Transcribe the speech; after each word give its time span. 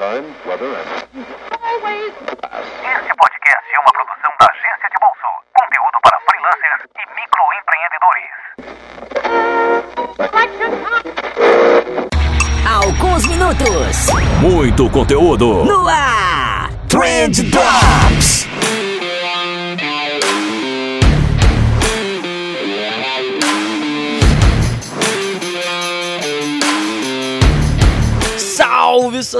time, 0.00 0.24
weather, 0.48 0.72
and 0.80 0.88
Always. 1.60 2.14
Este 2.16 3.12
podcast 3.20 3.66
é 3.68 3.78
uma 3.80 3.92
produção 3.92 4.32
da 4.40 4.46
Agência 4.48 4.88
de 4.88 4.96
Bolso. 4.98 5.28
Conteúdo 5.60 6.00
para 6.00 6.16
freelancers 6.24 6.82
e 6.96 7.02
microempreendedores. 7.20 8.34
Alguns 12.66 13.26
minutos 13.26 14.08
Muito 14.40 14.88
conteúdo. 14.88 15.64
no 15.66 15.86
ar. 15.86 16.70
Trend 16.88 17.42
Drops. 17.50 18.49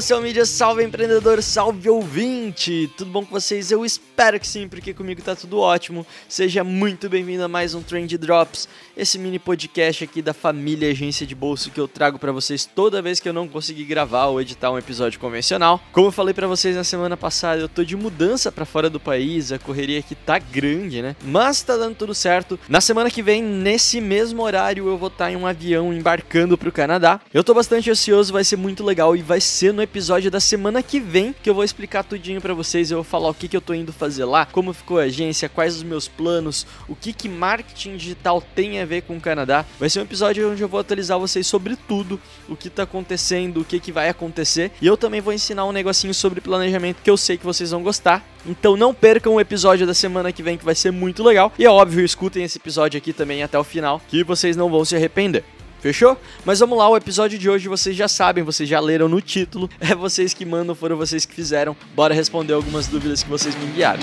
Social 0.00 0.22
media, 0.22 0.46
salve 0.46 0.82
empreendedor, 0.82 1.42
salve 1.42 1.90
ouvinte! 1.90 2.90
Tudo 2.96 3.10
bom 3.10 3.22
com 3.22 3.32
vocês? 3.32 3.70
Eu 3.70 3.84
espero 3.84 4.09
que 4.20 4.46
sim, 4.46 4.68
porque 4.68 4.92
comigo 4.92 5.22
tá 5.22 5.34
tudo 5.34 5.58
ótimo. 5.58 6.06
Seja 6.28 6.62
muito 6.62 7.08
bem-vindo 7.08 7.42
a 7.42 7.48
mais 7.48 7.74
um 7.74 7.82
Trend 7.82 8.18
Drops, 8.18 8.68
esse 8.94 9.18
mini 9.18 9.38
podcast 9.38 10.04
aqui 10.04 10.20
da 10.20 10.34
família 10.34 10.90
Agência 10.90 11.26
de 11.26 11.34
Bolso 11.34 11.70
que 11.70 11.80
eu 11.80 11.88
trago 11.88 12.18
pra 12.18 12.30
vocês 12.30 12.66
toda 12.66 13.00
vez 13.00 13.18
que 13.18 13.26
eu 13.26 13.32
não 13.32 13.48
conseguir 13.48 13.84
gravar 13.84 14.26
ou 14.26 14.38
editar 14.38 14.70
um 14.70 14.76
episódio 14.76 15.18
convencional. 15.18 15.80
Como 15.90 16.08
eu 16.08 16.12
falei 16.12 16.34
pra 16.34 16.46
vocês 16.46 16.76
na 16.76 16.84
semana 16.84 17.16
passada, 17.16 17.62
eu 17.62 17.68
tô 17.68 17.82
de 17.82 17.96
mudança 17.96 18.52
pra 18.52 18.66
fora 18.66 18.90
do 18.90 19.00
país, 19.00 19.52
a 19.52 19.58
correria 19.58 20.00
aqui 20.00 20.14
tá 20.14 20.38
grande, 20.38 21.00
né? 21.00 21.16
Mas 21.24 21.62
tá 21.62 21.78
dando 21.78 21.96
tudo 21.96 22.14
certo. 22.14 22.60
Na 22.68 22.82
semana 22.82 23.10
que 23.10 23.22
vem, 23.22 23.42
nesse 23.42 24.02
mesmo 24.02 24.42
horário, 24.42 24.86
eu 24.86 24.98
vou 24.98 25.08
estar 25.08 25.32
em 25.32 25.36
um 25.36 25.46
avião 25.46 25.94
embarcando 25.94 26.58
pro 26.58 26.70
Canadá. 26.70 27.22
Eu 27.32 27.42
tô 27.42 27.54
bastante 27.54 27.90
ansioso, 27.90 28.34
vai 28.34 28.44
ser 28.44 28.56
muito 28.56 28.84
legal 28.84 29.16
e 29.16 29.22
vai 29.22 29.40
ser 29.40 29.72
no 29.72 29.80
episódio 29.80 30.30
da 30.30 30.40
semana 30.40 30.82
que 30.82 31.00
vem 31.00 31.34
que 31.42 31.48
eu 31.48 31.54
vou 31.54 31.64
explicar 31.64 32.04
tudinho 32.04 32.42
pra 32.42 32.52
vocês. 32.52 32.90
Eu 32.90 32.98
vou 32.98 33.04
falar 33.04 33.30
o 33.30 33.34
que, 33.34 33.48
que 33.48 33.56
eu 33.56 33.62
tô 33.62 33.72
indo 33.72 33.90
fazer 33.94 34.09
lá, 34.18 34.46
como 34.46 34.72
ficou 34.72 34.98
a 34.98 35.04
agência, 35.04 35.48
quais 35.48 35.76
os 35.76 35.82
meus 35.82 36.08
planos, 36.08 36.66
o 36.88 36.94
que 36.94 37.12
que 37.12 37.28
marketing 37.28 37.96
digital 37.96 38.42
tem 38.54 38.80
a 38.80 38.84
ver 38.84 39.02
com 39.02 39.16
o 39.16 39.20
Canadá. 39.20 39.64
Vai 39.78 39.88
ser 39.88 40.00
um 40.00 40.02
episódio 40.02 40.50
onde 40.50 40.62
eu 40.62 40.68
vou 40.68 40.80
atualizar 40.80 41.18
vocês 41.18 41.46
sobre 41.46 41.76
tudo, 41.76 42.20
o 42.48 42.56
que 42.56 42.70
tá 42.70 42.82
acontecendo, 42.82 43.60
o 43.60 43.64
que 43.64 43.80
que 43.80 43.92
vai 43.92 44.08
acontecer. 44.08 44.72
E 44.80 44.86
eu 44.86 44.96
também 44.96 45.20
vou 45.20 45.32
ensinar 45.32 45.64
um 45.64 45.72
negocinho 45.72 46.14
sobre 46.14 46.40
planejamento 46.40 47.02
que 47.02 47.10
eu 47.10 47.16
sei 47.16 47.36
que 47.36 47.44
vocês 47.44 47.70
vão 47.70 47.82
gostar. 47.82 48.24
Então 48.46 48.76
não 48.76 48.94
percam 48.94 49.34
o 49.34 49.40
episódio 49.40 49.86
da 49.86 49.94
semana 49.94 50.32
que 50.32 50.42
vem 50.42 50.56
que 50.56 50.64
vai 50.64 50.74
ser 50.74 50.90
muito 50.90 51.22
legal. 51.22 51.52
E 51.58 51.64
é 51.64 51.70
óbvio, 51.70 52.04
escutem 52.04 52.44
esse 52.44 52.58
episódio 52.58 52.98
aqui 52.98 53.12
também 53.12 53.42
até 53.42 53.58
o 53.58 53.64
final, 53.64 54.00
que 54.08 54.24
vocês 54.24 54.56
não 54.56 54.70
vão 54.70 54.84
se 54.84 54.96
arrepender. 54.96 55.44
Fechou? 55.80 56.16
Mas 56.44 56.60
vamos 56.60 56.76
lá, 56.76 56.88
o 56.88 56.96
episódio 56.96 57.38
de 57.38 57.48
hoje 57.48 57.66
vocês 57.66 57.96
já 57.96 58.06
sabem, 58.06 58.44
vocês 58.44 58.68
já 58.68 58.78
leram 58.78 59.08
no 59.08 59.20
título. 59.20 59.68
É 59.80 59.94
vocês 59.94 60.34
que 60.34 60.44
mandam, 60.44 60.74
foram 60.74 60.96
vocês 60.96 61.24
que 61.24 61.34
fizeram. 61.34 61.76
Bora 61.96 62.14
responder 62.14 62.52
algumas 62.52 62.86
dúvidas 62.86 63.22
que 63.22 63.28
vocês 63.28 63.56
me 63.56 63.64
enviaram. 63.64 64.00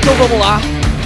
Então 0.00 0.14
vamos 0.16 0.38
lá. 0.38 0.60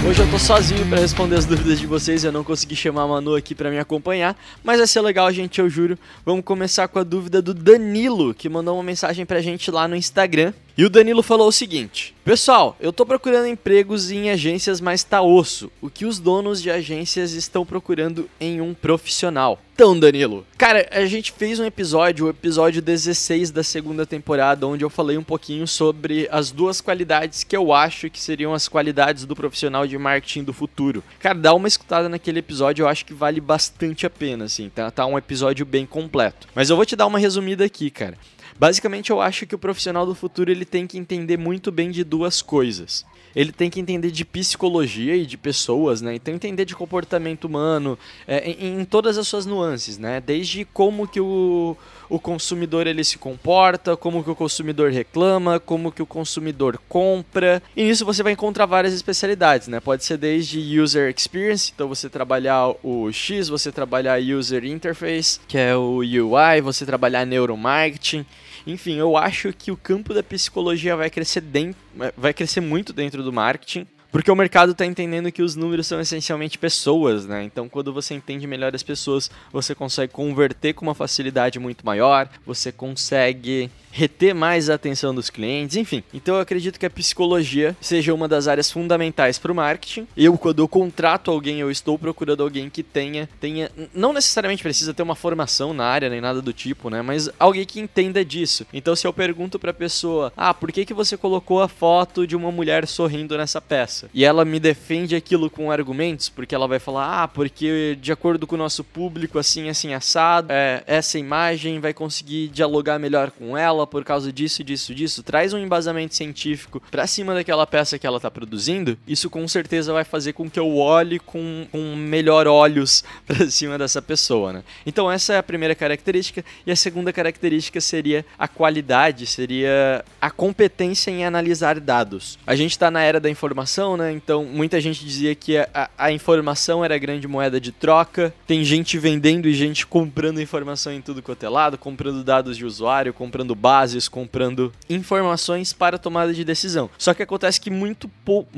Hoje 0.09 0.21
eu 0.21 0.31
tô 0.31 0.39
sozinho 0.39 0.87
pra 0.89 0.99
responder 0.99 1.37
as 1.37 1.45
dúvidas 1.45 1.79
de 1.79 1.87
vocês, 1.87 2.25
eu 2.25 2.33
não 2.33 2.45
consegui 2.45 2.77
chamar 2.77 3.03
a 3.03 3.07
Manu 3.09 3.35
aqui 3.35 3.55
pra 3.55 3.71
me 3.71 3.79
acompanhar, 3.79 4.37
mas 4.63 4.79
vai 4.79 4.87
ser 4.87 5.01
legal, 5.01 5.31
gente, 5.33 5.61
eu 5.61 5.69
juro. 5.69 5.99
Vamos 6.25 6.45
começar 6.45 6.87
com 6.89 6.99
a 6.99 7.03
dúvida 7.03 7.43
do 7.43 7.53
Danilo, 7.53 8.33
que 8.33 8.49
mandou 8.49 8.75
uma 8.75 8.83
mensagem 8.83 9.27
pra 9.27 9.41
gente 9.41 9.71
lá 9.71 9.87
no 9.87 9.97
Instagram. 9.97 10.53
E 10.79 10.85
o 10.85 10.91
Danilo 10.91 11.23
falou 11.23 11.49
o 11.49 11.53
seguinte: 11.53 12.15
Pessoal, 12.23 12.77
eu 12.79 12.93
tô 12.93 13.07
procurando 13.07 13.47
empregos 13.47 14.11
em 14.11 14.29
agências, 14.29 14.79
mas 14.79 15.03
tá 15.03 15.23
osso. 15.23 15.73
O 15.81 15.89
que 15.89 16.05
os 16.05 16.19
donos 16.19 16.61
de 16.61 16.71
agências 16.71 17.33
estão 17.33 17.65
procurando 17.65 18.29
em 18.39 18.61
um 18.61 18.75
profissional? 18.75 19.59
Então, 19.75 19.99
Danilo, 19.99 20.47
cara, 20.57 20.89
a 20.91 21.05
gente 21.07 21.33
fez 21.33 21.61
um 21.61 21.65
episódio, 21.65 22.27
o 22.27 22.31
episódio 22.31 22.83
16 22.83 23.51
da 23.51 23.63
segunda 23.63 24.07
temporada, 24.07 24.67
onde 24.67 24.85
eu 24.85 24.91
falei 24.91 25.17
um 25.17 25.23
pouquinho 25.23 25.67
sobre 25.67 26.27
as 26.33 26.51
duas 26.51 26.81
qualidades 26.81 27.45
que 27.45 27.57
eu 27.57 27.73
acho 27.73 28.11
que 28.11 28.21
seriam 28.21 28.55
as 28.55 28.69
qualidades 28.69 29.25
do 29.25 29.37
profissional 29.37 29.87
de 29.87 29.97
marketing 29.97 30.45
do 30.45 30.53
futuro. 30.53 31.05
Cara, 31.19 31.39
dá 31.39 31.55
uma 31.55 31.69
escutada 31.69 32.09
naquele 32.09 32.39
episódio, 32.39 32.83
eu 32.83 32.89
acho 32.89 33.05
que 33.05 33.13
vale 33.15 33.41
bastante 33.41 34.07
a 34.07 34.11
pena, 34.11 34.47
assim, 34.47 34.71
tá, 34.71 34.91
tá 34.91 35.07
um 35.07 35.19
episódio 35.19 35.67
bem 35.67 35.85
completo. 35.85 36.49
Mas 36.55 36.71
eu 36.71 36.77
vou 36.77 36.87
te 36.87 36.97
dar 36.97 37.07
uma 37.07 37.19
resumida 37.19 37.65
aqui, 37.65 37.91
cara. 37.91 38.17
Basicamente, 38.59 39.11
eu 39.11 39.21
acho 39.21 39.47
que 39.47 39.55
o 39.55 39.59
profissional 39.59 40.07
do 40.07 40.15
futuro 40.15 40.51
ele 40.51 40.65
tem 40.65 40.87
que 40.87 40.99
entender 40.99 41.37
muito 41.37 41.71
bem 41.71 41.91
de 41.91 42.03
duas 42.03 42.41
coisas. 42.41 43.05
Ele 43.35 43.53
tem 43.53 43.69
que 43.69 43.79
entender 43.79 44.11
de 44.11 44.25
psicologia 44.25 45.15
e 45.15 45.27
de 45.27 45.37
pessoas, 45.37 46.01
né? 46.01 46.15
Então 46.15 46.33
entender 46.33 46.65
de 46.65 46.75
comportamento 46.75 47.45
humano 47.45 47.99
é, 48.27 48.51
em, 48.51 48.81
em 48.81 48.85
todas 48.87 49.19
as 49.19 49.29
suas 49.29 49.45
nuances, 49.45 49.99
né? 49.99 50.23
Desde 50.23 50.65
como 50.65 51.07
que 51.07 51.21
o, 51.21 51.77
o 52.09 52.19
consumidor 52.19 52.87
ele 52.87 53.05
se 53.05 53.19
comporta, 53.19 53.95
como 53.95 54.25
que 54.25 54.31
o 54.31 54.35
consumidor 54.35 54.91
reclama, 54.91 55.61
como 55.61 55.93
que 55.93 56.01
o 56.01 56.07
consumidor 56.07 56.81
compra. 56.89 57.63
E 57.77 57.85
nisso 57.85 58.07
você 58.07 58.23
vai 58.23 58.33
encontrar 58.33 58.65
várias 58.65 58.95
especialidades, 58.95 59.69
né? 59.69 59.81
Pode 59.81 60.03
ser 60.03 60.17
desde 60.17 60.81
user 60.81 61.13
experience, 61.15 61.71
então 61.75 61.89
você 61.89 62.09
trabalhar 62.09 62.75
o 62.83 63.13
X, 63.13 63.49
você 63.49 63.71
trabalhar 63.71 64.19
user 64.19 64.65
interface, 64.65 65.41
que 65.47 65.59
é 65.59 65.77
o 65.77 65.99
UI, 65.99 66.63
você 66.63 66.87
trabalhar 66.87 67.27
neuromarketing. 67.27 68.25
Enfim, 68.67 68.97
eu 68.97 69.17
acho 69.17 69.53
que 69.53 69.71
o 69.71 69.77
campo 69.77 70.13
da 70.13 70.23
psicologia 70.23 70.97
vai 70.97 71.09
crescer, 71.09 71.41
dentro, 71.41 71.81
vai 72.17 72.35
crescer 72.35 72.61
muito 72.61 72.93
dentro 72.93 73.23
do 73.23 73.33
marketing. 73.33 73.87
Porque 74.11 74.31
o 74.31 74.37
mercado 74.37 74.73
está 74.73 74.87
entendendo 74.87 75.31
que 75.31 75.43
os 75.43 75.57
números 75.57 75.87
são 75.87 76.01
essencialmente 76.01 76.57
pessoas, 76.57 77.27
né? 77.27 77.45
Então, 77.45 77.69
quando 77.69 77.93
você 77.93 78.15
entende 78.15 78.47
melhor 78.47 78.75
as 78.75 78.83
pessoas, 78.83 79.31
você 79.53 79.75
consegue 79.75 80.13
converter 80.13 80.73
com 80.73 80.87
uma 80.87 80.95
facilidade 80.95 81.59
muito 81.59 81.85
maior, 81.85 82.29
você 82.47 82.73
consegue 82.73 83.71
reter 83.97 84.35
mais 84.35 84.69
a 84.69 84.75
atenção 84.75 85.15
dos 85.15 85.31
clientes, 85.31 85.75
enfim. 85.77 86.05
Então 86.13 86.35
eu 86.35 86.41
acredito 86.43 86.79
que 86.79 86.85
a 86.85 86.91
psicologia 86.91 87.75
seja 87.81 88.13
uma 88.13 88.29
das 88.29 88.47
áreas 88.47 88.71
fundamentais 88.71 89.39
para 89.39 89.51
o 89.51 89.55
marketing. 89.55 90.07
Eu, 90.15 90.37
quando 90.37 90.59
eu 90.59 90.69
contrato 90.69 91.31
alguém, 91.31 91.61
eu 91.61 91.71
estou 91.71 91.99
procurando 91.99 92.43
alguém 92.43 92.69
que 92.69 92.83
tenha, 92.83 93.27
tenha, 93.41 93.71
não 93.95 94.13
necessariamente 94.13 94.63
precisa 94.63 94.93
ter 94.93 95.03
uma 95.03 95.15
formação 95.15 95.73
na 95.73 95.87
área 95.87 96.11
nem 96.11 96.21
nada 96.21 96.43
do 96.43 96.53
tipo, 96.53 96.91
né? 96.91 97.01
Mas 97.01 97.31
alguém 97.39 97.65
que 97.65 97.81
entenda 97.81 98.23
disso. 98.23 98.67
Então 98.71 98.95
se 98.95 99.07
eu 99.07 99.13
pergunto 99.15 99.59
para 99.59 99.71
a 99.71 99.75
pessoa, 99.75 100.31
ah, 100.37 100.53
por 100.53 100.71
que 100.71 100.85
que 100.85 100.93
você 100.93 101.17
colocou 101.17 101.63
a 101.63 101.69
foto 101.69 102.27
de 102.27 102.37
uma 102.37 102.53
mulher 102.53 102.87
sorrindo 102.87 103.39
nessa 103.39 103.63
peça? 103.63 104.11
E 104.13 104.27
ela 104.27 104.45
me 104.45 104.61
defende 104.61 105.17
aquilo 105.17 105.49
com 105.49 105.71
argumentos, 105.71 106.29
porque 106.29 106.55
ela 106.55 106.69
vai 106.69 106.79
falar, 106.79 107.23
ah, 107.23 107.29
porque 107.29 107.97
de 107.99 108.13
acordo 108.13 108.47
com 108.47 108.57
o 108.57 108.59
nosso 108.59 108.85
público, 108.85 109.39
assim, 109.39 109.71
assim, 109.71 109.95
assado, 109.95 110.49
é, 110.51 110.85
essa 110.87 111.19
imagem 111.19 111.81
vai 111.81 111.95
conseguir 111.95 112.49
dialogar 112.49 112.99
melhor 112.99 113.31
com 113.31 113.57
ela 113.57 113.86
por 113.87 114.05
causa 114.05 114.33
disso, 114.33 114.63
disso, 114.65 114.95
disso, 114.95 115.23
traz 115.23 115.53
um 115.53 115.59
embasamento 115.59 116.15
científico 116.15 116.83
pra 116.91 117.07
cima 117.07 117.35
daquela 117.35 117.67
peça 117.67 117.99
que 117.99 118.07
ela 118.07 118.21
tá 118.21 118.31
produzindo, 118.31 118.99
isso 119.07 119.31
com 119.31 119.47
certeza 119.47 119.93
vai 119.93 120.05
fazer 120.05 120.33
com 120.33 120.51
que 120.51 120.59
eu 120.59 120.77
olhe 120.77 121.19
com, 121.19 121.67
com 121.71 121.95
melhor 121.97 122.47
olhos 122.47 123.05
pra 123.27 123.49
cima 123.49 123.79
dessa 123.79 124.03
pessoa, 124.03 124.53
né? 124.53 124.65
Então 124.85 125.11
essa 125.11 125.35
é 125.35 125.39
a 125.39 125.43
primeira 125.43 125.75
característica 125.75 126.45
e 126.67 126.71
a 126.71 126.77
segunda 126.77 127.13
característica 127.13 127.81
seria 127.81 128.25
a 128.39 128.49
qualidade, 128.49 129.27
seria 129.27 130.05
a 130.21 130.31
competência 130.31 131.11
em 131.11 131.25
analisar 131.25 131.81
dados. 131.81 132.39
A 132.47 132.55
gente 132.55 132.79
tá 132.79 132.91
na 132.91 133.03
era 133.03 133.21
da 133.21 133.31
informação, 133.31 133.97
né? 133.97 134.13
Então 134.13 134.45
muita 134.45 134.81
gente 134.81 135.05
dizia 135.05 135.35
que 135.35 135.57
a, 135.59 135.91
a 135.97 136.13
informação 136.13 136.85
era 136.85 136.95
a 136.95 136.99
grande 136.99 137.29
moeda 137.29 137.61
de 137.61 137.73
troca, 137.73 138.33
tem 138.47 138.65
gente 138.65 138.99
vendendo 138.99 139.49
e 139.49 139.55
gente 139.55 139.87
comprando 139.87 140.41
informação 140.41 140.93
em 140.93 141.01
tudo 141.01 141.23
quanto 141.23 141.45
é 141.45 141.49
lado, 141.49 141.79
comprando 141.79 142.25
dados 142.25 142.57
de 142.57 142.65
usuário, 142.65 143.13
comprando 143.13 143.55
bases, 143.77 144.09
comprando 144.09 144.73
informações 144.89 145.75
para 145.75 145.99
tomada 145.99 146.33
de 146.33 146.43
decisão. 146.43 146.89
Só 146.97 147.13
que 147.13 147.23
acontece 147.23 147.61
que 147.61 147.71
muito 147.71 148.09
pou, 148.25 148.49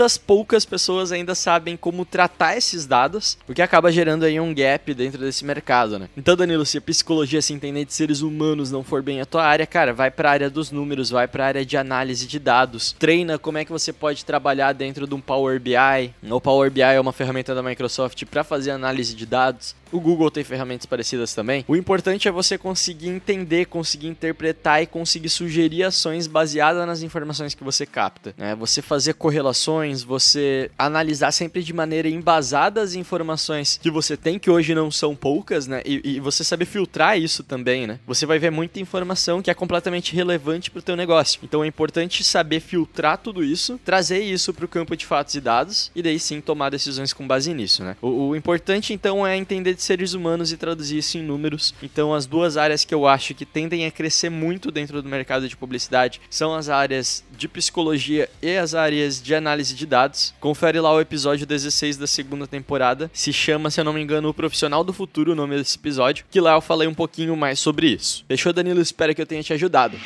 muitas 0.00 0.16
poucas 0.16 0.64
pessoas 0.64 1.12
ainda 1.12 1.34
sabem 1.34 1.76
como 1.76 2.06
tratar 2.06 2.56
esses 2.56 2.86
dados, 2.86 3.36
o 3.46 3.52
que 3.52 3.60
acaba 3.60 3.92
gerando 3.92 4.24
aí 4.24 4.40
um 4.40 4.54
gap 4.54 4.94
dentro 4.94 5.20
desse 5.20 5.44
mercado, 5.44 5.98
né? 5.98 6.08
Então, 6.16 6.34
Danilo, 6.34 6.64
se 6.64 6.78
a 6.78 6.80
psicologia 6.80 7.42
se 7.42 7.52
entender 7.52 7.84
de 7.84 7.92
seres 7.92 8.22
humanos 8.22 8.70
não 8.70 8.82
for 8.82 9.02
bem 9.02 9.20
a 9.20 9.26
tua 9.26 9.44
área, 9.44 9.66
cara, 9.66 9.92
vai 9.92 10.10
para 10.10 10.30
a 10.30 10.32
área 10.32 10.48
dos 10.48 10.70
números, 10.70 11.10
vai 11.10 11.28
para 11.28 11.44
a 11.44 11.46
área 11.48 11.66
de 11.66 11.76
análise 11.76 12.26
de 12.26 12.38
dados, 12.38 12.96
treina 12.98 13.38
como 13.38 13.58
é 13.58 13.64
que 13.64 13.70
você 13.70 13.92
pode 13.92 14.24
trabalhar 14.24 14.72
dentro 14.72 15.06
de 15.06 15.14
um 15.14 15.20
Power 15.20 15.60
BI. 15.60 16.14
O 16.30 16.40
Power 16.40 16.70
BI 16.70 16.80
é 16.80 16.98
uma 16.98 17.12
ferramenta 17.12 17.54
da 17.54 17.62
Microsoft 17.62 18.24
para 18.24 18.42
fazer 18.42 18.70
análise 18.70 19.14
de 19.14 19.26
dados. 19.26 19.74
O 19.92 19.98
Google 19.98 20.30
tem 20.30 20.44
ferramentas 20.44 20.86
parecidas 20.86 21.34
também. 21.34 21.64
O 21.66 21.74
importante 21.74 22.28
é 22.28 22.30
você 22.30 22.56
conseguir 22.56 23.08
entender, 23.08 23.66
conseguir 23.66 24.06
interpretar 24.06 24.82
e 24.82 24.86
conseguir 24.86 25.28
sugerir 25.28 25.82
ações 25.82 26.26
baseadas 26.28 26.86
nas 26.86 27.02
informações 27.02 27.54
que 27.54 27.64
você 27.64 27.84
capta. 27.84 28.32
Né? 28.38 28.54
Você 28.54 28.80
fazer 28.80 29.14
correlações, 29.14 29.89
informações, 29.90 30.02
você 30.02 30.70
analisar 30.78 31.32
sempre 31.32 31.62
de 31.62 31.72
maneira 31.72 32.08
embasada 32.08 32.80
as 32.80 32.94
informações 32.94 33.78
que 33.82 33.90
você 33.90 34.16
tem, 34.16 34.38
que 34.38 34.50
hoje 34.50 34.74
não 34.74 34.90
são 34.90 35.14
poucas, 35.14 35.66
né? 35.66 35.82
E, 35.84 36.00
e 36.16 36.20
você 36.20 36.44
saber 36.44 36.64
filtrar 36.64 37.18
isso 37.18 37.42
também, 37.42 37.86
né? 37.86 37.98
Você 38.06 38.26
vai 38.26 38.38
ver 38.38 38.50
muita 38.50 38.80
informação 38.80 39.42
que 39.42 39.50
é 39.50 39.54
completamente 39.54 40.14
relevante 40.14 40.70
para 40.70 40.78
o 40.78 40.82
teu 40.82 40.96
negócio. 40.96 41.40
Então 41.42 41.64
é 41.64 41.66
importante 41.66 42.22
saber 42.24 42.60
filtrar 42.60 43.18
tudo 43.18 43.42
isso, 43.44 43.78
trazer 43.84 44.20
isso 44.20 44.52
para 44.54 44.64
o 44.64 44.68
campo 44.68 44.96
de 44.96 45.06
fatos 45.06 45.34
e 45.34 45.40
dados 45.40 45.90
e 45.94 46.02
daí 46.02 46.18
sim 46.18 46.40
tomar 46.40 46.70
decisões 46.70 47.12
com 47.12 47.26
base 47.26 47.52
nisso, 47.52 47.82
né? 47.82 47.96
O, 48.00 48.28
o 48.28 48.36
importante 48.36 48.92
então 48.92 49.26
é 49.26 49.36
entender 49.36 49.74
de 49.74 49.82
seres 49.82 50.12
humanos 50.14 50.52
e 50.52 50.56
traduzir 50.56 50.98
isso 50.98 51.18
em 51.18 51.22
números. 51.22 51.74
Então 51.82 52.14
as 52.14 52.26
duas 52.26 52.56
áreas 52.56 52.84
que 52.84 52.94
eu 52.94 53.06
acho 53.06 53.34
que 53.34 53.44
tendem 53.44 53.86
a 53.86 53.90
crescer 53.90 54.30
muito 54.30 54.70
dentro 54.70 55.02
do 55.02 55.08
mercado 55.08 55.48
de 55.48 55.56
publicidade 55.56 56.20
são 56.30 56.54
as 56.54 56.68
áreas 56.68 57.24
de 57.36 57.48
psicologia 57.48 58.28
e 58.42 58.56
as 58.56 58.74
áreas 58.74 59.20
de 59.22 59.34
análise 59.34 59.69
de 59.74 59.86
dados. 59.86 60.34
Confere 60.40 60.80
lá 60.80 60.92
o 60.92 61.00
episódio 61.00 61.46
16 61.46 61.96
da 61.96 62.06
segunda 62.06 62.46
temporada. 62.46 63.10
Se 63.12 63.32
chama, 63.32 63.70
se 63.70 63.80
eu 63.80 63.84
não 63.84 63.92
me 63.92 64.00
engano, 64.02 64.28
O 64.28 64.34
Profissional 64.34 64.84
do 64.84 64.92
Futuro, 64.92 65.32
o 65.32 65.34
nome 65.34 65.56
desse 65.56 65.76
episódio, 65.78 66.24
que 66.30 66.40
lá 66.40 66.54
eu 66.54 66.60
falei 66.60 66.88
um 66.88 66.94
pouquinho 66.94 67.36
mais 67.36 67.58
sobre 67.58 67.88
isso. 67.88 68.24
Fechou, 68.28 68.52
Danilo? 68.52 68.80
Espero 68.80 69.14
que 69.14 69.22
eu 69.22 69.26
tenha 69.26 69.42
te 69.42 69.52
ajudado. 69.52 69.96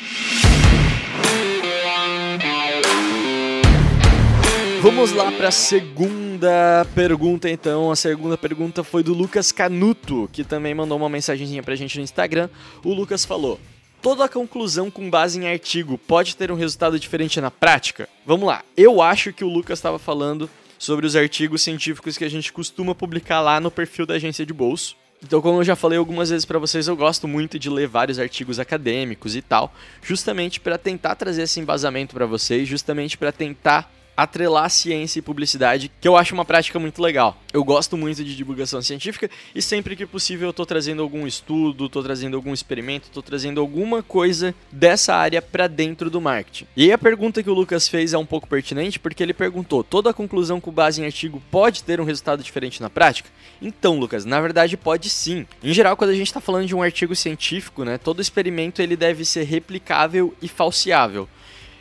Vamos 4.81 5.13
lá 5.13 5.31
para 5.31 5.47
a 5.47 5.51
segunda 5.51 6.85
pergunta, 6.93 7.49
então. 7.49 7.89
A 7.89 7.95
segunda 7.95 8.37
pergunta 8.37 8.83
foi 8.83 9.01
do 9.01 9.15
Lucas 9.15 9.51
Canuto, 9.51 10.29
que 10.31 10.43
também 10.43 10.75
mandou 10.75 10.95
uma 10.95 11.09
mensagenzinha 11.09 11.63
pra 11.63 11.75
gente 11.75 11.97
no 11.97 12.03
Instagram. 12.03 12.49
O 12.83 12.93
Lucas 12.93 13.25
falou: 13.25 13.59
Toda 14.05 14.29
conclusão 14.29 14.91
com 14.91 15.09
base 15.09 15.39
em 15.39 15.47
artigo 15.47 15.97
pode 15.97 16.35
ter 16.35 16.51
um 16.51 16.55
resultado 16.55 16.99
diferente 16.99 17.41
na 17.41 17.49
prática? 17.49 18.07
Vamos 18.23 18.45
lá. 18.45 18.63
Eu 18.77 19.01
acho 19.01 19.33
que 19.33 19.43
o 19.43 19.49
Lucas 19.49 19.79
estava 19.79 19.97
falando 19.97 20.47
sobre 20.77 21.07
os 21.07 21.15
artigos 21.15 21.63
científicos 21.63 22.15
que 22.15 22.23
a 22.23 22.29
gente 22.29 22.53
costuma 22.53 22.93
publicar 22.93 23.41
lá 23.41 23.59
no 23.59 23.71
perfil 23.71 24.05
da 24.05 24.13
agência 24.13 24.45
de 24.45 24.53
bolso. 24.53 24.95
Então, 25.23 25.41
como 25.41 25.57
eu 25.57 25.63
já 25.63 25.75
falei 25.75 25.97
algumas 25.97 26.29
vezes 26.29 26.45
para 26.45 26.59
vocês, 26.59 26.87
eu 26.87 26.95
gosto 26.95 27.27
muito 27.27 27.57
de 27.57 27.67
ler 27.67 27.87
vários 27.87 28.19
artigos 28.19 28.59
acadêmicos 28.59 29.35
e 29.35 29.41
tal, 29.41 29.73
justamente 30.03 30.59
para 30.59 30.77
tentar 30.77 31.15
trazer 31.15 31.41
esse 31.41 31.59
embasamento 31.59 32.13
para 32.13 32.27
vocês, 32.27 32.69
justamente 32.69 33.17
para 33.17 33.31
tentar 33.31 33.91
atrelar 34.15 34.69
ciência 34.69 35.19
e 35.19 35.21
publicidade, 35.21 35.91
que 35.99 36.07
eu 36.07 36.15
acho 36.15 36.33
uma 36.33 36.45
prática 36.45 36.79
muito 36.79 37.01
legal. 37.01 37.37
Eu 37.51 37.63
gosto 37.63 37.97
muito 37.97 38.23
de 38.23 38.35
divulgação 38.35 38.81
científica 38.81 39.29
e 39.53 39.61
sempre 39.61 39.95
que 39.95 40.05
possível 40.05 40.49
eu 40.49 40.53
tô 40.53 40.65
trazendo 40.65 41.01
algum 41.01 41.25
estudo, 41.25 41.89
tô 41.89 42.03
trazendo 42.03 42.35
algum 42.35 42.53
experimento, 42.53 43.09
tô 43.11 43.21
trazendo 43.21 43.59
alguma 43.59 44.03
coisa 44.03 44.53
dessa 44.71 45.15
área 45.15 45.41
para 45.41 45.67
dentro 45.67 46.09
do 46.09 46.21
marketing. 46.21 46.67
E 46.75 46.83
aí 46.83 46.91
a 46.91 46.97
pergunta 46.97 47.41
que 47.41 47.49
o 47.49 47.53
Lucas 47.53 47.87
fez 47.87 48.13
é 48.13 48.17
um 48.17 48.25
pouco 48.25 48.47
pertinente 48.47 48.99
porque 48.99 49.23
ele 49.23 49.33
perguntou: 49.33 49.83
toda 49.83 50.13
conclusão 50.13 50.59
com 50.59 50.71
base 50.71 51.01
em 51.01 51.05
artigo 51.05 51.41
pode 51.51 51.83
ter 51.83 51.99
um 51.99 52.05
resultado 52.05 52.43
diferente 52.43 52.81
na 52.81 52.89
prática? 52.89 53.29
Então, 53.61 53.97
Lucas, 53.97 54.25
na 54.25 54.39
verdade 54.41 54.77
pode 54.77 55.09
sim. 55.09 55.45
Em 55.63 55.73
geral, 55.73 55.95
quando 55.95 56.11
a 56.11 56.15
gente 56.15 56.27
está 56.27 56.41
falando 56.41 56.67
de 56.67 56.75
um 56.75 56.81
artigo 56.81 57.15
científico, 57.15 57.83
né, 57.83 57.97
todo 57.97 58.21
experimento 58.21 58.81
ele 58.81 58.95
deve 58.95 59.23
ser 59.25 59.43
replicável 59.43 60.35
e 60.41 60.47
falseável. 60.47 61.27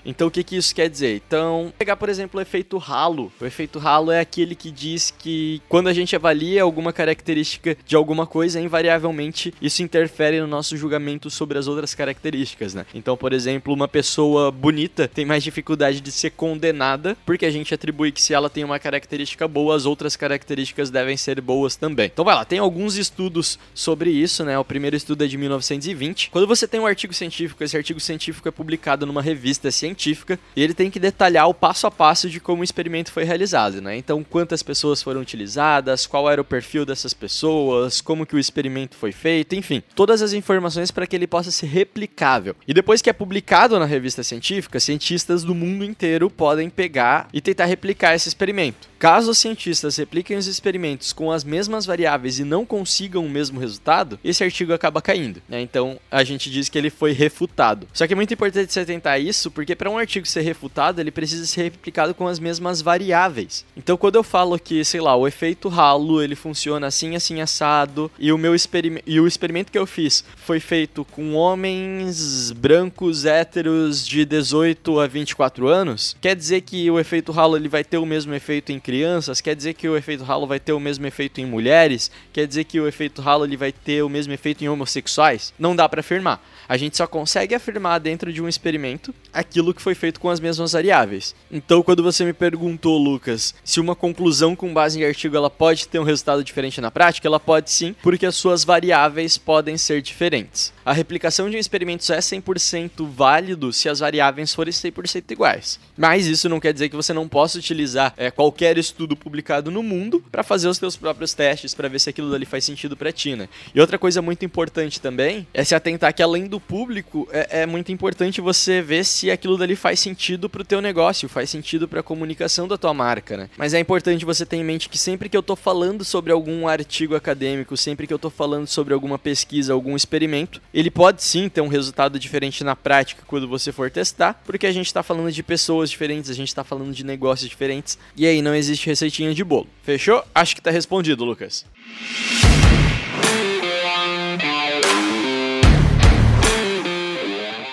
Então 0.04 0.28
o 0.28 0.30
que, 0.30 0.44
que 0.44 0.56
isso 0.56 0.74
quer 0.74 0.88
dizer? 0.88 1.22
Então, 1.26 1.72
pegar 1.78 1.96
por 1.96 2.08
exemplo 2.08 2.38
o 2.38 2.42
efeito 2.42 2.82
halo. 2.86 3.32
O 3.40 3.44
efeito 3.44 3.78
halo 3.78 4.10
é 4.10 4.20
aquele 4.20 4.54
que 4.54 4.70
diz 4.70 5.10
que 5.10 5.62
quando 5.68 5.88
a 5.88 5.92
gente 5.92 6.14
avalia 6.14 6.62
alguma 6.62 6.92
característica 6.92 7.76
de 7.86 7.96
alguma 7.96 8.26
coisa, 8.26 8.60
invariavelmente 8.60 9.54
isso 9.62 9.82
interfere 9.82 10.40
no 10.40 10.46
nosso 10.46 10.76
julgamento 10.76 11.30
sobre 11.30 11.58
as 11.58 11.66
outras 11.66 11.94
características, 11.94 12.74
né? 12.74 12.84
Então, 12.94 13.16
por 13.16 13.32
exemplo, 13.32 13.72
uma 13.72 13.88
pessoa 13.88 14.50
bonita 14.50 15.08
tem 15.08 15.24
mais 15.24 15.42
dificuldade 15.42 16.00
de 16.00 16.12
ser 16.12 16.30
condenada 16.30 17.16
porque 17.24 17.46
a 17.46 17.50
gente 17.50 17.72
atribui 17.72 18.12
que 18.12 18.20
se 18.20 18.34
ela 18.34 18.50
tem 18.50 18.64
uma 18.64 18.78
característica 18.78 19.48
boa, 19.48 19.74
as 19.74 19.86
outras 19.86 20.16
características 20.16 20.90
devem 20.90 21.16
ser 21.16 21.40
boas 21.40 21.76
também. 21.76 22.06
Então 22.06 22.24
vai 22.24 22.34
lá, 22.34 22.44
tem 22.44 22.58
alguns 22.58 22.96
estudos 22.96 23.58
sobre 23.74 24.10
isso, 24.10 24.44
né? 24.44 24.58
O 24.58 24.64
primeiro 24.64 24.96
estudo 24.96 25.24
é 25.24 25.26
de 25.26 25.38
1920. 25.38 26.30
Quando 26.30 26.46
você 26.46 26.68
tem 26.68 26.80
um 26.80 26.86
artigo 26.86 27.14
científico, 27.14 27.62
esse 27.64 27.76
artigo 27.76 28.00
científico 28.00 28.48
é 28.48 28.50
publicado 28.50 29.06
numa 29.06 29.22
revista 29.22 29.70
científica 29.70 29.94
científica 29.94 30.38
e 30.55 30.62
ele 30.62 30.75
tem 30.75 30.91
que 30.91 30.99
detalhar 30.99 31.49
o 31.49 31.55
passo 31.55 31.87
a 31.87 31.91
passo 31.91 32.29
de 32.29 32.41
como 32.41 32.61
o 32.61 32.64
experimento 32.64 33.12
foi 33.12 33.25
realizado, 33.25 33.81
né? 33.81 33.96
Então, 33.96 34.25
quantas 34.25 34.62
pessoas 34.62 35.02
foram 35.02 35.20
utilizadas, 35.20 36.06
qual 36.06 36.31
era 36.31 36.41
o 36.41 36.44
perfil 36.44 36.85
dessas 36.85 37.14
pessoas, 37.14 38.00
como 38.00 38.26
que 38.26 38.37
o 38.37 38.38
experimento 38.38 38.96
foi 38.96 39.12
feito, 39.12 39.55
enfim, 39.55 39.82
todas 39.94 40.20
as 40.20 40.32
informações 40.32 40.91
para 40.91 41.06
que 41.06 41.14
ele 41.14 41.26
possa 41.26 41.50
ser 41.50 41.67
replicável. 41.67 42.56
E 42.67 42.75
depois 42.75 43.00
que 43.00 43.08
é 43.08 43.12
publicado 43.12 43.79
na 43.79 43.85
revista 43.85 44.23
científica, 44.23 44.81
cientistas 44.81 45.44
do 45.44 45.55
mundo 45.55 45.85
inteiro 45.85 46.29
podem 46.29 46.69
pegar 46.69 47.29
e 47.32 47.40
tentar 47.40 47.67
replicar 47.67 48.14
esse 48.14 48.29
experimento. 48.29 48.88
Caso 48.99 49.32
os 49.32 49.38
cientistas 49.38 49.97
repliquem 49.97 50.37
os 50.37 50.47
experimentos 50.47 51.12
com 51.12 51.31
as 51.31 51.44
mesmas 51.44 51.85
variáveis 51.85 52.38
e 52.38 52.44
não 52.44 52.64
consigam 52.64 53.25
o 53.25 53.29
mesmo 53.29 53.61
resultado, 53.61 54.19
esse 54.25 54.43
artigo 54.43 54.73
acaba 54.73 55.02
caindo. 55.02 55.43
Né? 55.47 55.61
Então 55.61 56.00
a 56.11 56.25
gente 56.25 56.50
diz 56.50 56.70
que 56.70 56.79
ele 56.79 56.88
foi 56.88 57.12
refutado. 57.12 57.87
Só 57.93 58.06
que 58.06 58.14
é 58.14 58.17
muito 58.17 58.32
importante 58.32 58.73
você 58.73 58.85
tentar 58.85 59.19
isso, 59.19 59.50
porque 59.50 59.76
para 59.84 59.90
um 59.90 59.98
artigo 59.98 60.26
ser 60.26 60.40
refutado, 60.40 60.98
ele 60.98 61.10
precisa 61.10 61.44
ser 61.44 61.64
replicado 61.64 62.14
com 62.14 62.26
as 62.26 62.38
mesmas 62.38 62.81
variáveis. 62.81 63.66
Então 63.76 63.98
quando 63.98 64.14
eu 64.14 64.22
falo 64.22 64.58
que, 64.58 64.82
sei 64.82 64.98
lá, 64.98 65.14
o 65.14 65.28
efeito 65.28 65.69
halo 65.69 66.22
ele 66.22 66.34
funciona 66.34 66.86
assim, 66.86 67.14
assim, 67.14 67.42
assado, 67.42 68.10
e 68.19 68.32
o 68.32 68.38
meu 68.38 68.54
experimento 68.54 69.04
e 69.06 69.20
o 69.20 69.26
experimento 69.26 69.70
que 69.70 69.76
eu 69.76 69.84
fiz 69.86 70.25
foi 70.36 70.58
feito 70.58 71.04
com 71.04 71.34
homens 71.34 72.50
brancos 72.50 73.26
héteros 73.26 74.06
de 74.06 74.25
18 74.25 75.00
a 75.00 75.06
24 75.06 75.69
anos, 75.69 76.16
quer 76.19 76.34
dizer 76.34 76.62
que 76.62 76.90
o 76.90 76.98
efeito 76.98 77.38
halo 77.38 77.54
ele 77.54 77.69
vai 77.69 77.84
ter 77.84 77.98
o 77.98 78.06
mesmo 78.06 78.32
efeito 78.32 78.72
em 78.72 78.80
crianças, 78.80 79.42
quer 79.42 79.54
dizer 79.54 79.75
que 79.75 79.87
o 79.87 79.98
efeito 79.98 80.25
halo 80.26 80.46
vai 80.46 80.58
ter 80.58 80.72
o 80.72 80.80
mesmo 80.80 81.06
efeito 81.06 81.42
em 81.42 81.44
mulheres, 81.44 82.10
quer 82.32 82.46
dizer 82.46 82.64
que 82.64 82.80
o 82.80 82.88
efeito 82.88 83.20
halo 83.20 83.44
ele 83.44 83.58
vai 83.58 83.70
ter 83.70 84.02
o 84.02 84.08
mesmo 84.08 84.32
efeito 84.32 84.64
em 84.64 84.69
homossexuais? 84.70 85.52
Não 85.58 85.76
dá 85.76 85.87
para 85.87 86.00
afirmar. 86.00 86.42
A 86.69 86.76
gente 86.76 86.96
só 86.96 87.06
consegue 87.06 87.55
afirmar 87.55 88.00
dentro 88.00 88.32
de 88.32 88.43
um 88.43 88.49
experimento 88.49 89.14
aquilo 89.32 89.75
que 89.75 89.82
foi 89.82 89.94
feito 89.94 90.20
com 90.20 90.31
as 90.31 90.40
mesmas 90.40 90.72
variáveis. 90.72 91.34
Então, 91.50 91.82
quando 91.82 92.02
você 92.02 92.25
me 92.25 92.32
perguntou, 92.32 92.99
Lucas, 92.99 93.55
se 93.64 93.81
uma 93.81 93.94
conclusão 93.94 94.56
com 94.56 94.72
base 94.72 95.00
em 95.00 95.05
artigo 95.05 95.37
ela 95.37 95.50
pode 95.50 95.88
ter 95.88 95.99
um 95.99 96.05
resultado 96.05 96.43
diferente 96.43 96.81
na 96.81 96.90
prática, 96.90 97.26
ela 97.26 97.40
pode 97.40 97.70
sim, 97.70 97.94
porque 98.02 98.26
as 98.26 98.37
suas 98.37 98.64
variáveis 98.64 99.37
podem 99.37 99.76
ser 99.76 100.00
diferentes. 100.00 100.72
A 100.84 100.93
replicação 100.93 101.49
de 101.49 101.56
um 101.56 101.61
experimento 101.61 102.05
só 102.05 102.14
é 102.14 102.19
100% 102.19 103.08
válido 103.11 103.72
se 103.72 103.88
as 103.88 104.00
variáveis 104.00 104.55
forem 104.55 104.72
100% 104.72 105.31
iguais. 105.31 105.81
Mas 105.96 106.26
isso 106.26 106.49
não 106.49 106.61
quer 106.61 106.72
dizer 106.72 106.88
que 106.88 106.96
você 106.96 107.12
não 107.12 107.26
possa 107.26 107.58
utilizar 107.58 108.12
é, 108.16 108.31
qualquer 108.31 108.76
estudo 108.76 109.16
publicado 109.16 109.70
no 109.70 109.82
mundo 109.82 110.22
para 110.31 110.43
fazer 110.43 110.69
os 110.69 110.76
seus 110.76 110.96
próprios 110.96 111.32
testes 111.32 111.72
para 111.72 111.88
ver 111.88 112.00
se 112.00 112.11
aquilo 112.11 112.31
dali 112.31 112.44
faz 112.44 112.64
sentido 112.64 112.96
para 112.96 113.12
ti, 113.12 113.34
né? 113.34 113.49
E 113.75 113.81
outra 113.81 113.99
coisa 113.99 114.20
muito 114.20 114.44
importante 114.44 115.00
também 115.00 115.46
é 115.55 115.64
se 115.64 115.75
atentar 115.75 116.12
que 116.12 116.22
além 116.22 116.46
do 116.46 116.53
público 116.60 117.28
é, 117.30 117.62
é 117.62 117.66
muito 117.66 117.92
importante 117.92 118.40
você 118.40 118.80
ver 118.80 119.04
se 119.04 119.30
aquilo 119.30 119.56
dali 119.56 119.76
faz 119.76 120.00
sentido 120.00 120.48
pro 120.48 120.64
teu 120.64 120.80
negócio, 120.80 121.28
faz 121.28 121.50
sentido 121.50 121.88
para 121.88 122.00
a 122.00 122.02
comunicação 122.02 122.68
da 122.68 122.76
tua 122.76 122.94
marca, 122.94 123.36
né? 123.36 123.50
Mas 123.56 123.74
é 123.74 123.80
importante 123.80 124.24
você 124.24 124.44
ter 124.44 124.56
em 124.56 124.64
mente 124.64 124.88
que 124.88 124.98
sempre 124.98 125.28
que 125.28 125.36
eu 125.36 125.42
tô 125.42 125.56
falando 125.56 126.04
sobre 126.04 126.32
algum 126.32 126.66
artigo 126.68 127.14
acadêmico, 127.14 127.76
sempre 127.76 128.06
que 128.06 128.14
eu 128.14 128.18
tô 128.18 128.30
falando 128.30 128.66
sobre 128.66 128.94
alguma 128.94 129.18
pesquisa, 129.18 129.72
algum 129.72 129.96
experimento, 129.96 130.61
ele 130.73 130.90
pode 130.90 131.23
sim 131.23 131.49
ter 131.49 131.61
um 131.61 131.68
resultado 131.68 132.18
diferente 132.18 132.64
na 132.64 132.76
prática 132.76 133.23
quando 133.26 133.49
você 133.49 133.73
for 133.73 133.90
testar, 133.90 134.40
porque 134.44 134.66
a 134.66 134.73
gente 134.73 134.87
está 134.87 135.02
falando 135.02 135.30
de 135.30 135.42
pessoas 135.42 135.90
diferentes, 135.90 136.30
a 136.30 136.34
gente 136.34 136.49
está 136.49 136.64
falando 136.64 136.92
de 136.92 137.04
negócios 137.04 137.49
diferentes, 137.49 137.99
e 138.16 138.26
aí 138.26 138.42
não 138.42 138.54
existe 138.54 138.87
receitinha 138.87 139.34
de 139.34 139.44
bolo. 139.44 139.66
Fechou? 139.82 140.25
Acho 140.34 140.54
que 140.54 140.62
tá 140.62 140.70
respondido, 140.70 141.25
Lucas. 141.25 141.64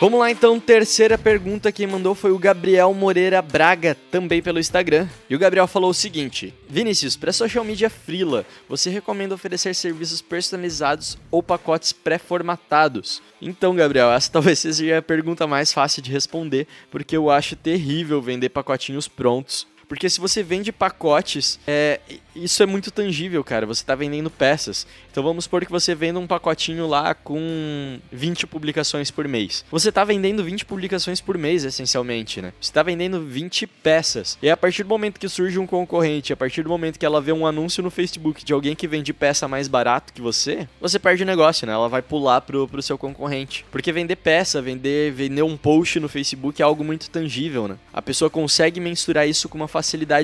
Vamos 0.01 0.19
lá 0.19 0.31
então, 0.31 0.59
terceira 0.59 1.15
pergunta 1.15 1.71
quem 1.71 1.85
mandou 1.85 2.15
foi 2.15 2.31
o 2.31 2.39
Gabriel 2.39 2.91
Moreira 2.91 3.39
Braga, 3.39 3.95
também 4.09 4.41
pelo 4.41 4.57
Instagram. 4.57 5.07
E 5.29 5.35
o 5.35 5.37
Gabriel 5.37 5.67
falou 5.67 5.91
o 5.91 5.93
seguinte: 5.93 6.51
Vinícius, 6.67 7.15
para 7.15 7.31
social 7.31 7.63
media 7.63 7.87
freela, 7.87 8.43
você 8.67 8.89
recomenda 8.89 9.35
oferecer 9.35 9.75
serviços 9.75 10.19
personalizados 10.19 11.19
ou 11.29 11.43
pacotes 11.43 11.93
pré-formatados? 11.93 13.21
Então, 13.39 13.75
Gabriel, 13.75 14.11
essa 14.11 14.31
talvez 14.33 14.57
seja 14.57 14.97
a 14.97 15.03
pergunta 15.03 15.45
mais 15.45 15.71
fácil 15.71 16.01
de 16.01 16.11
responder, 16.11 16.65
porque 16.89 17.15
eu 17.15 17.29
acho 17.29 17.55
terrível 17.55 18.19
vender 18.23 18.49
pacotinhos 18.49 19.07
prontos 19.07 19.67
porque 19.91 20.09
se 20.09 20.21
você 20.21 20.41
vende 20.41 20.71
pacotes, 20.71 21.59
é, 21.67 21.99
isso 22.33 22.63
é 22.63 22.65
muito 22.65 22.89
tangível, 22.91 23.43
cara. 23.43 23.65
Você 23.65 23.83
está 23.83 23.93
vendendo 23.93 24.29
peças. 24.29 24.87
Então 25.11 25.21
vamos 25.21 25.43
supor 25.43 25.65
que 25.65 25.71
você 25.71 25.93
venda 25.93 26.17
um 26.17 26.25
pacotinho 26.25 26.87
lá 26.87 27.13
com 27.13 27.99
20 28.09 28.47
publicações 28.47 29.11
por 29.11 29.27
mês. 29.27 29.65
Você 29.69 29.89
está 29.89 30.05
vendendo 30.05 30.41
20 30.45 30.63
publicações 30.63 31.19
por 31.19 31.37
mês, 31.37 31.65
essencialmente, 31.65 32.41
né? 32.41 32.53
Você 32.61 32.69
está 32.69 32.81
vendendo 32.81 33.21
20 33.25 33.67
peças. 33.67 34.37
E 34.41 34.49
a 34.49 34.55
partir 34.55 34.83
do 34.83 34.89
momento 34.89 35.19
que 35.19 35.27
surge 35.27 35.59
um 35.59 35.67
concorrente, 35.67 36.31
a 36.31 36.37
partir 36.37 36.63
do 36.63 36.69
momento 36.69 36.97
que 36.97 37.05
ela 37.05 37.19
vê 37.19 37.33
um 37.33 37.45
anúncio 37.45 37.83
no 37.83 37.91
Facebook 37.91 38.45
de 38.45 38.53
alguém 38.53 38.73
que 38.73 38.87
vende 38.87 39.11
peça 39.11 39.45
mais 39.45 39.67
barato 39.67 40.13
que 40.13 40.21
você, 40.21 40.69
você 40.79 40.97
perde 40.99 41.23
o 41.23 41.25
negócio, 41.25 41.67
né? 41.67 41.73
Ela 41.73 41.89
vai 41.89 42.01
pular 42.01 42.39
pro, 42.39 42.65
pro 42.65 42.81
seu 42.81 42.97
concorrente. 42.97 43.65
Porque 43.69 43.91
vender 43.91 44.15
peça, 44.15 44.61
vender, 44.61 45.11
vender 45.11 45.41
um 45.43 45.57
post 45.57 45.99
no 45.99 46.07
Facebook 46.07 46.61
é 46.61 46.65
algo 46.65 46.81
muito 46.81 47.09
tangível, 47.09 47.67
né? 47.67 47.75
A 47.91 48.01
pessoa 48.01 48.29
consegue 48.29 48.79
mensurar 48.79 49.27
isso 49.27 49.49
com 49.49 49.57
uma 49.57 49.67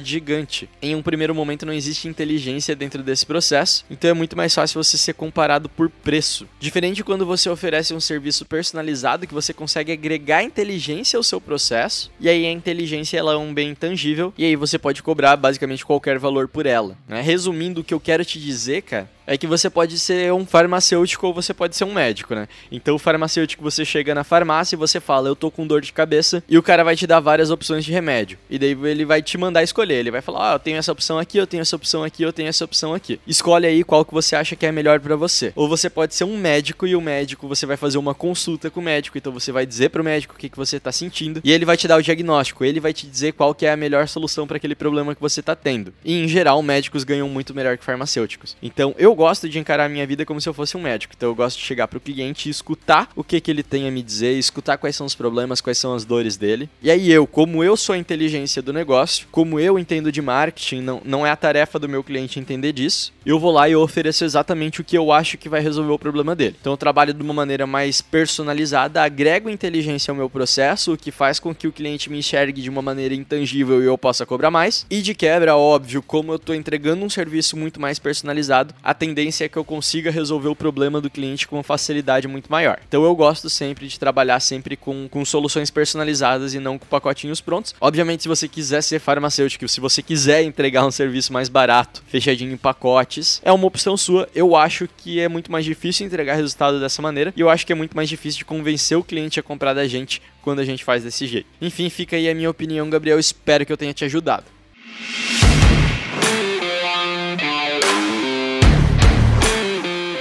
gigante. 0.03 0.69
Em 0.81 0.95
um 0.95 1.01
primeiro 1.01 1.33
momento 1.33 1.65
não 1.65 1.73
existe 1.73 2.07
inteligência 2.07 2.75
dentro 2.75 3.03
desse 3.03 3.25
processo, 3.25 3.85
então 3.89 4.09
é 4.09 4.13
muito 4.13 4.35
mais 4.35 4.53
fácil 4.53 4.83
você 4.83 4.97
ser 4.97 5.13
comparado 5.13 5.69
por 5.69 5.89
preço. 5.89 6.47
Diferente 6.59 7.03
quando 7.03 7.25
você 7.25 7.49
oferece 7.49 7.93
um 7.93 7.99
serviço 7.99 8.45
personalizado 8.45 9.27
que 9.27 9.33
você 9.33 9.53
consegue 9.53 9.91
agregar 9.91 10.43
inteligência 10.43 11.17
ao 11.17 11.23
seu 11.23 11.41
processo, 11.41 12.11
e 12.19 12.29
aí 12.29 12.45
a 12.45 12.51
inteligência 12.51 13.17
ela 13.17 13.33
é 13.33 13.37
um 13.37 13.53
bem 13.53 13.73
tangível, 13.73 14.33
e 14.37 14.45
aí 14.45 14.55
você 14.55 14.77
pode 14.77 15.03
cobrar 15.03 15.35
basicamente 15.35 15.85
qualquer 15.85 16.17
valor 16.17 16.47
por 16.47 16.65
ela. 16.65 16.97
Né? 17.07 17.21
Resumindo 17.21 17.81
o 17.81 17.83
que 17.83 17.93
eu 17.93 17.99
quero 17.99 18.23
te 18.23 18.39
dizer, 18.39 18.81
cara, 18.83 19.16
é 19.27 19.38
que 19.38 19.46
você 19.46 19.69
pode 19.69 20.00
ser 20.00 20.34
um 20.34 20.46
farmacêutico 20.46 21.27
ou 21.27 21.34
você 21.34 21.53
pode 21.53 21.75
ser 21.75 21.84
um 21.84 21.93
médico, 21.93 22.34
né? 22.34 22.48
Então 22.72 22.96
o 22.96 23.00
farmacêutico 23.00 23.62
você 23.62 23.84
chega 23.86 24.15
na 24.15 24.24
farmácia 24.24 24.75
e 24.75 24.77
você 24.77 25.00
fala, 25.00 25.27
eu 25.27 25.36
tô 25.36 25.51
com 25.51 25.67
dor 25.67 25.81
de 25.81 25.93
cabeça, 25.93 26.43
e 26.48 26.57
o 26.57 26.63
cara 26.63 26.84
vai 26.84 26.96
te 26.96 27.05
dar 27.05 27.19
várias 27.19 27.51
opções 27.51 27.84
de 27.84 27.91
remédio. 27.91 28.39
E 28.50 28.57
daí 28.57 28.72
ele 28.86 29.05
vai 29.05 29.22
te 29.22 29.38
mandar 29.38 29.63
escolher. 29.63 29.96
Ele 29.96 30.12
vai 30.12 30.22
falar, 30.22 30.51
ah, 30.51 30.55
eu 30.55 30.60
tenho 30.60 30.77
essa 30.77 30.91
opção 30.91 31.19
aqui, 31.19 31.38
eu 31.38 31.46
tenho 31.46 31.62
essa 31.62 31.75
opção 31.75 32.03
aqui, 32.03 32.24
eu 32.24 32.31
tenho 32.31 32.50
essa 32.50 32.63
opção 32.65 32.93
aqui. 32.93 33.19
Escolhe 33.27 33.67
aí 33.67 33.84
qual 33.84 34.05
que 34.05 34.13
você 34.13 34.36
acha 34.36 34.55
que 34.55 34.65
é 34.65 34.72
melhor 34.72 35.00
para 35.00 35.15
você. 35.15 35.51
Ou 35.55 35.67
você 35.67 35.89
pode 35.89 36.15
ser 36.15 36.24
um 36.24 36.38
médico 36.38 36.88
e 36.88 36.96
o 36.96 37.01
médico 37.01 37.48
você 37.48 37.65
vai 37.65 37.75
fazer 37.75 37.98
uma 37.98 38.13
consulta 38.13 38.69
com 38.69 38.79
o 38.79 38.84
médico, 38.84 39.17
então 39.17 39.34
você 39.34 39.51
vai 39.51 39.65
dizer 39.65 39.89
pro 39.89 40.03
médico 40.03 40.36
o 40.36 40.38
que, 40.38 40.50
que 40.50 40.57
você 40.57 40.79
tá 40.79 40.91
sentindo 40.91 41.41
e 41.43 41.51
ele 41.51 41.65
vai 41.65 41.75
te 41.75 41.88
dar 41.88 41.98
o 41.98 42.01
diagnóstico, 42.01 42.63
ele 42.63 42.79
vai 42.79 42.93
te 42.93 43.07
dizer 43.07 43.34
qual 43.34 43.53
que 43.53 43.65
é 43.65 43.72
a 43.72 43.77
melhor 43.77 44.07
solução 44.07 44.48
para 44.48 44.57
aquele 44.57 44.75
problema 44.75 45.13
que 45.13 45.22
você 45.22 45.41
tá 45.41 45.55
tendo. 45.55 45.93
E 46.03 46.24
em 46.24 46.27
geral, 46.27 46.62
médicos 46.62 47.03
ganham 47.03 47.27
muito 47.29 47.53
melhor 47.53 47.77
que 47.77 47.84
farmacêuticos. 47.84 48.55
Então 48.62 48.96
eu 48.98 49.15
gosto 49.17 49.50
de 49.50 49.57
encarar 49.57 49.86
a 49.86 49.89
minha 49.89 50.05
vida 50.05 50.24
como 50.25 50.39
se 50.39 50.47
eu 50.47 50.53
fosse 50.53 50.77
um 50.77 50.81
médico. 50.81 51.13
Então 51.17 51.29
eu 51.29 51.36
gosto 51.36 51.57
de 51.57 51.65
chegar 51.65 51.88
pro 51.88 52.00
cliente 52.00 52.47
e 52.47 52.51
escutar 52.51 53.09
o 53.15 53.24
que, 53.24 53.41
que 53.41 53.50
ele 53.50 53.63
tem 53.63 53.88
a 53.88 53.91
me 53.91 54.03
dizer, 54.03 54.38
escutar 54.38 54.77
quais 54.77 54.95
são 54.95 55.07
os 55.07 55.15
problemas, 55.15 55.59
quais 55.59 55.79
são 55.79 55.95
as 55.95 56.05
dores 56.05 56.38
dele. 56.38 56.69
E 56.81 56.91
aí 56.91 57.12
eu, 57.12 57.25
como 57.25 57.63
eu 57.63 57.75
sou 57.75 57.95
a 57.95 57.97
inteligência 57.97 58.62
do 58.62 58.71
negócio, 58.71 59.27
como 59.31 59.59
eu 59.59 59.79
entendo 59.79 60.12
de 60.12 60.21
marketing, 60.21 60.81
não, 60.81 61.01
não 61.03 61.25
é 61.25 61.31
a 61.31 61.36
tarefa 61.36 61.79
do 61.79 61.89
meu 61.89 62.03
cliente 62.03 62.39
entender 62.39 62.71
disso, 62.71 63.12
eu 63.25 63.39
vou 63.39 63.51
lá 63.51 63.67
e 63.67 63.75
ofereço 63.75 64.24
exatamente 64.24 64.81
o 64.81 64.83
que 64.83 64.97
eu 64.97 65.12
acho 65.12 65.38
que 65.38 65.50
vai 65.50 65.62
resolver 65.62 65.91
o 65.91 66.00
problema 66.00 66.36
dele. 66.36 66.55
Então 66.62 66.74
eu 66.74 66.77
trabalho 66.77 67.13
de 67.13 67.24
uma 67.24 67.33
maneira 67.33 67.65
mais 67.65 68.01
personalizada, 68.01 69.01
agrego 69.01 69.50
inteligência 69.50 70.12
ao 70.12 70.15
meu 70.15 70.29
processo, 70.29 70.93
o 70.93 70.97
que 70.97 71.12
faz 71.12 71.39
com 71.39 71.55
que 71.55 71.67
o 71.67 71.71
cliente 71.71 72.09
me 72.09 72.19
enxergue 72.19 72.62
de 72.62 72.69
uma 72.69 72.81
maneira 72.81 73.15
intangível 73.15 73.81
e 73.81 73.86
eu 73.86 73.97
possa 73.97 74.25
cobrar 74.25 74.51
mais. 74.51 74.86
E 74.89 75.01
de 75.01 75.15
quebra, 75.15 75.55
óbvio, 75.55 76.03
como 76.03 76.31
eu 76.31 76.36
estou 76.36 76.53
entregando 76.53 77.03
um 77.03 77.09
serviço 77.09 77.57
muito 77.57 77.81
mais 77.81 77.97
personalizado, 77.97 78.75
a 78.83 78.93
tendência 79.07 79.45
é 79.45 79.49
que 79.49 79.57
eu 79.57 79.63
consiga 79.63 80.11
resolver 80.11 80.49
o 80.49 80.55
problema 80.55 80.99
do 80.99 81.09
cliente 81.09 81.47
com 81.47 81.55
uma 81.55 81.63
facilidade 81.63 82.27
muito 82.27 82.51
maior. 82.51 82.79
Então 82.87 83.03
eu 83.03 83.15
gosto 83.15 83.49
sempre 83.49 83.87
de 83.87 83.97
trabalhar 83.97 84.39
sempre 84.39 84.75
com, 84.75 85.07
com 85.09 85.23
soluções 85.23 85.71
personalizadas 85.71 86.53
e 86.53 86.59
não 86.59 86.77
com 86.77 86.85
pacotinhos 86.85 87.39
prontos. 87.39 87.73
Obviamente, 87.79 88.23
se 88.23 88.27
você 88.27 88.47
quiser 88.47 88.81
ser 88.81 88.99
farmacêutico, 88.99 89.67
se 89.67 89.79
você 89.79 90.01
quiser 90.01 90.43
entregar 90.43 90.85
um 90.85 90.91
serviço 90.91 91.31
mais 91.31 91.47
barato, 91.47 92.03
fechadinho 92.07 92.51
em 92.51 92.57
pacotes, 92.57 93.41
é 93.43 93.51
uma 93.51 93.65
opção 93.65 93.95
sua. 93.95 94.27
Eu 94.35 94.55
acho 94.55 94.89
que 94.97 95.19
é 95.19 95.29
muito 95.29 95.51
mais 95.51 95.63
difícil 95.63 96.05
entregar 96.05 96.35
resultado 96.35 96.79
dessa 96.79 97.01
maneira 97.01 97.33
e 97.35 97.41
eu 97.41 97.49
acho 97.49 97.65
que 97.65 97.71
é 97.71 97.75
muito 97.75 97.95
mais 97.95 98.09
difícil 98.09 98.39
de 98.39 98.45
convencer 98.45 98.97
o 98.97 99.03
cliente 99.03 99.39
a 99.39 99.43
comprar 99.43 99.73
da 99.73 99.87
gente 99.87 100.21
quando 100.41 100.59
a 100.59 100.65
gente 100.65 100.83
faz 100.83 101.03
desse 101.03 101.25
jeito. 101.27 101.47
Enfim, 101.61 101.89
fica 101.89 102.15
aí 102.15 102.29
a 102.29 102.35
minha 102.35 102.49
opinião, 102.49 102.89
Gabriel. 102.89 103.19
Espero 103.19 103.65
que 103.65 103.71
eu 103.71 103.77
tenha 103.77 103.93
te 103.93 104.03
ajudado. 104.05 104.45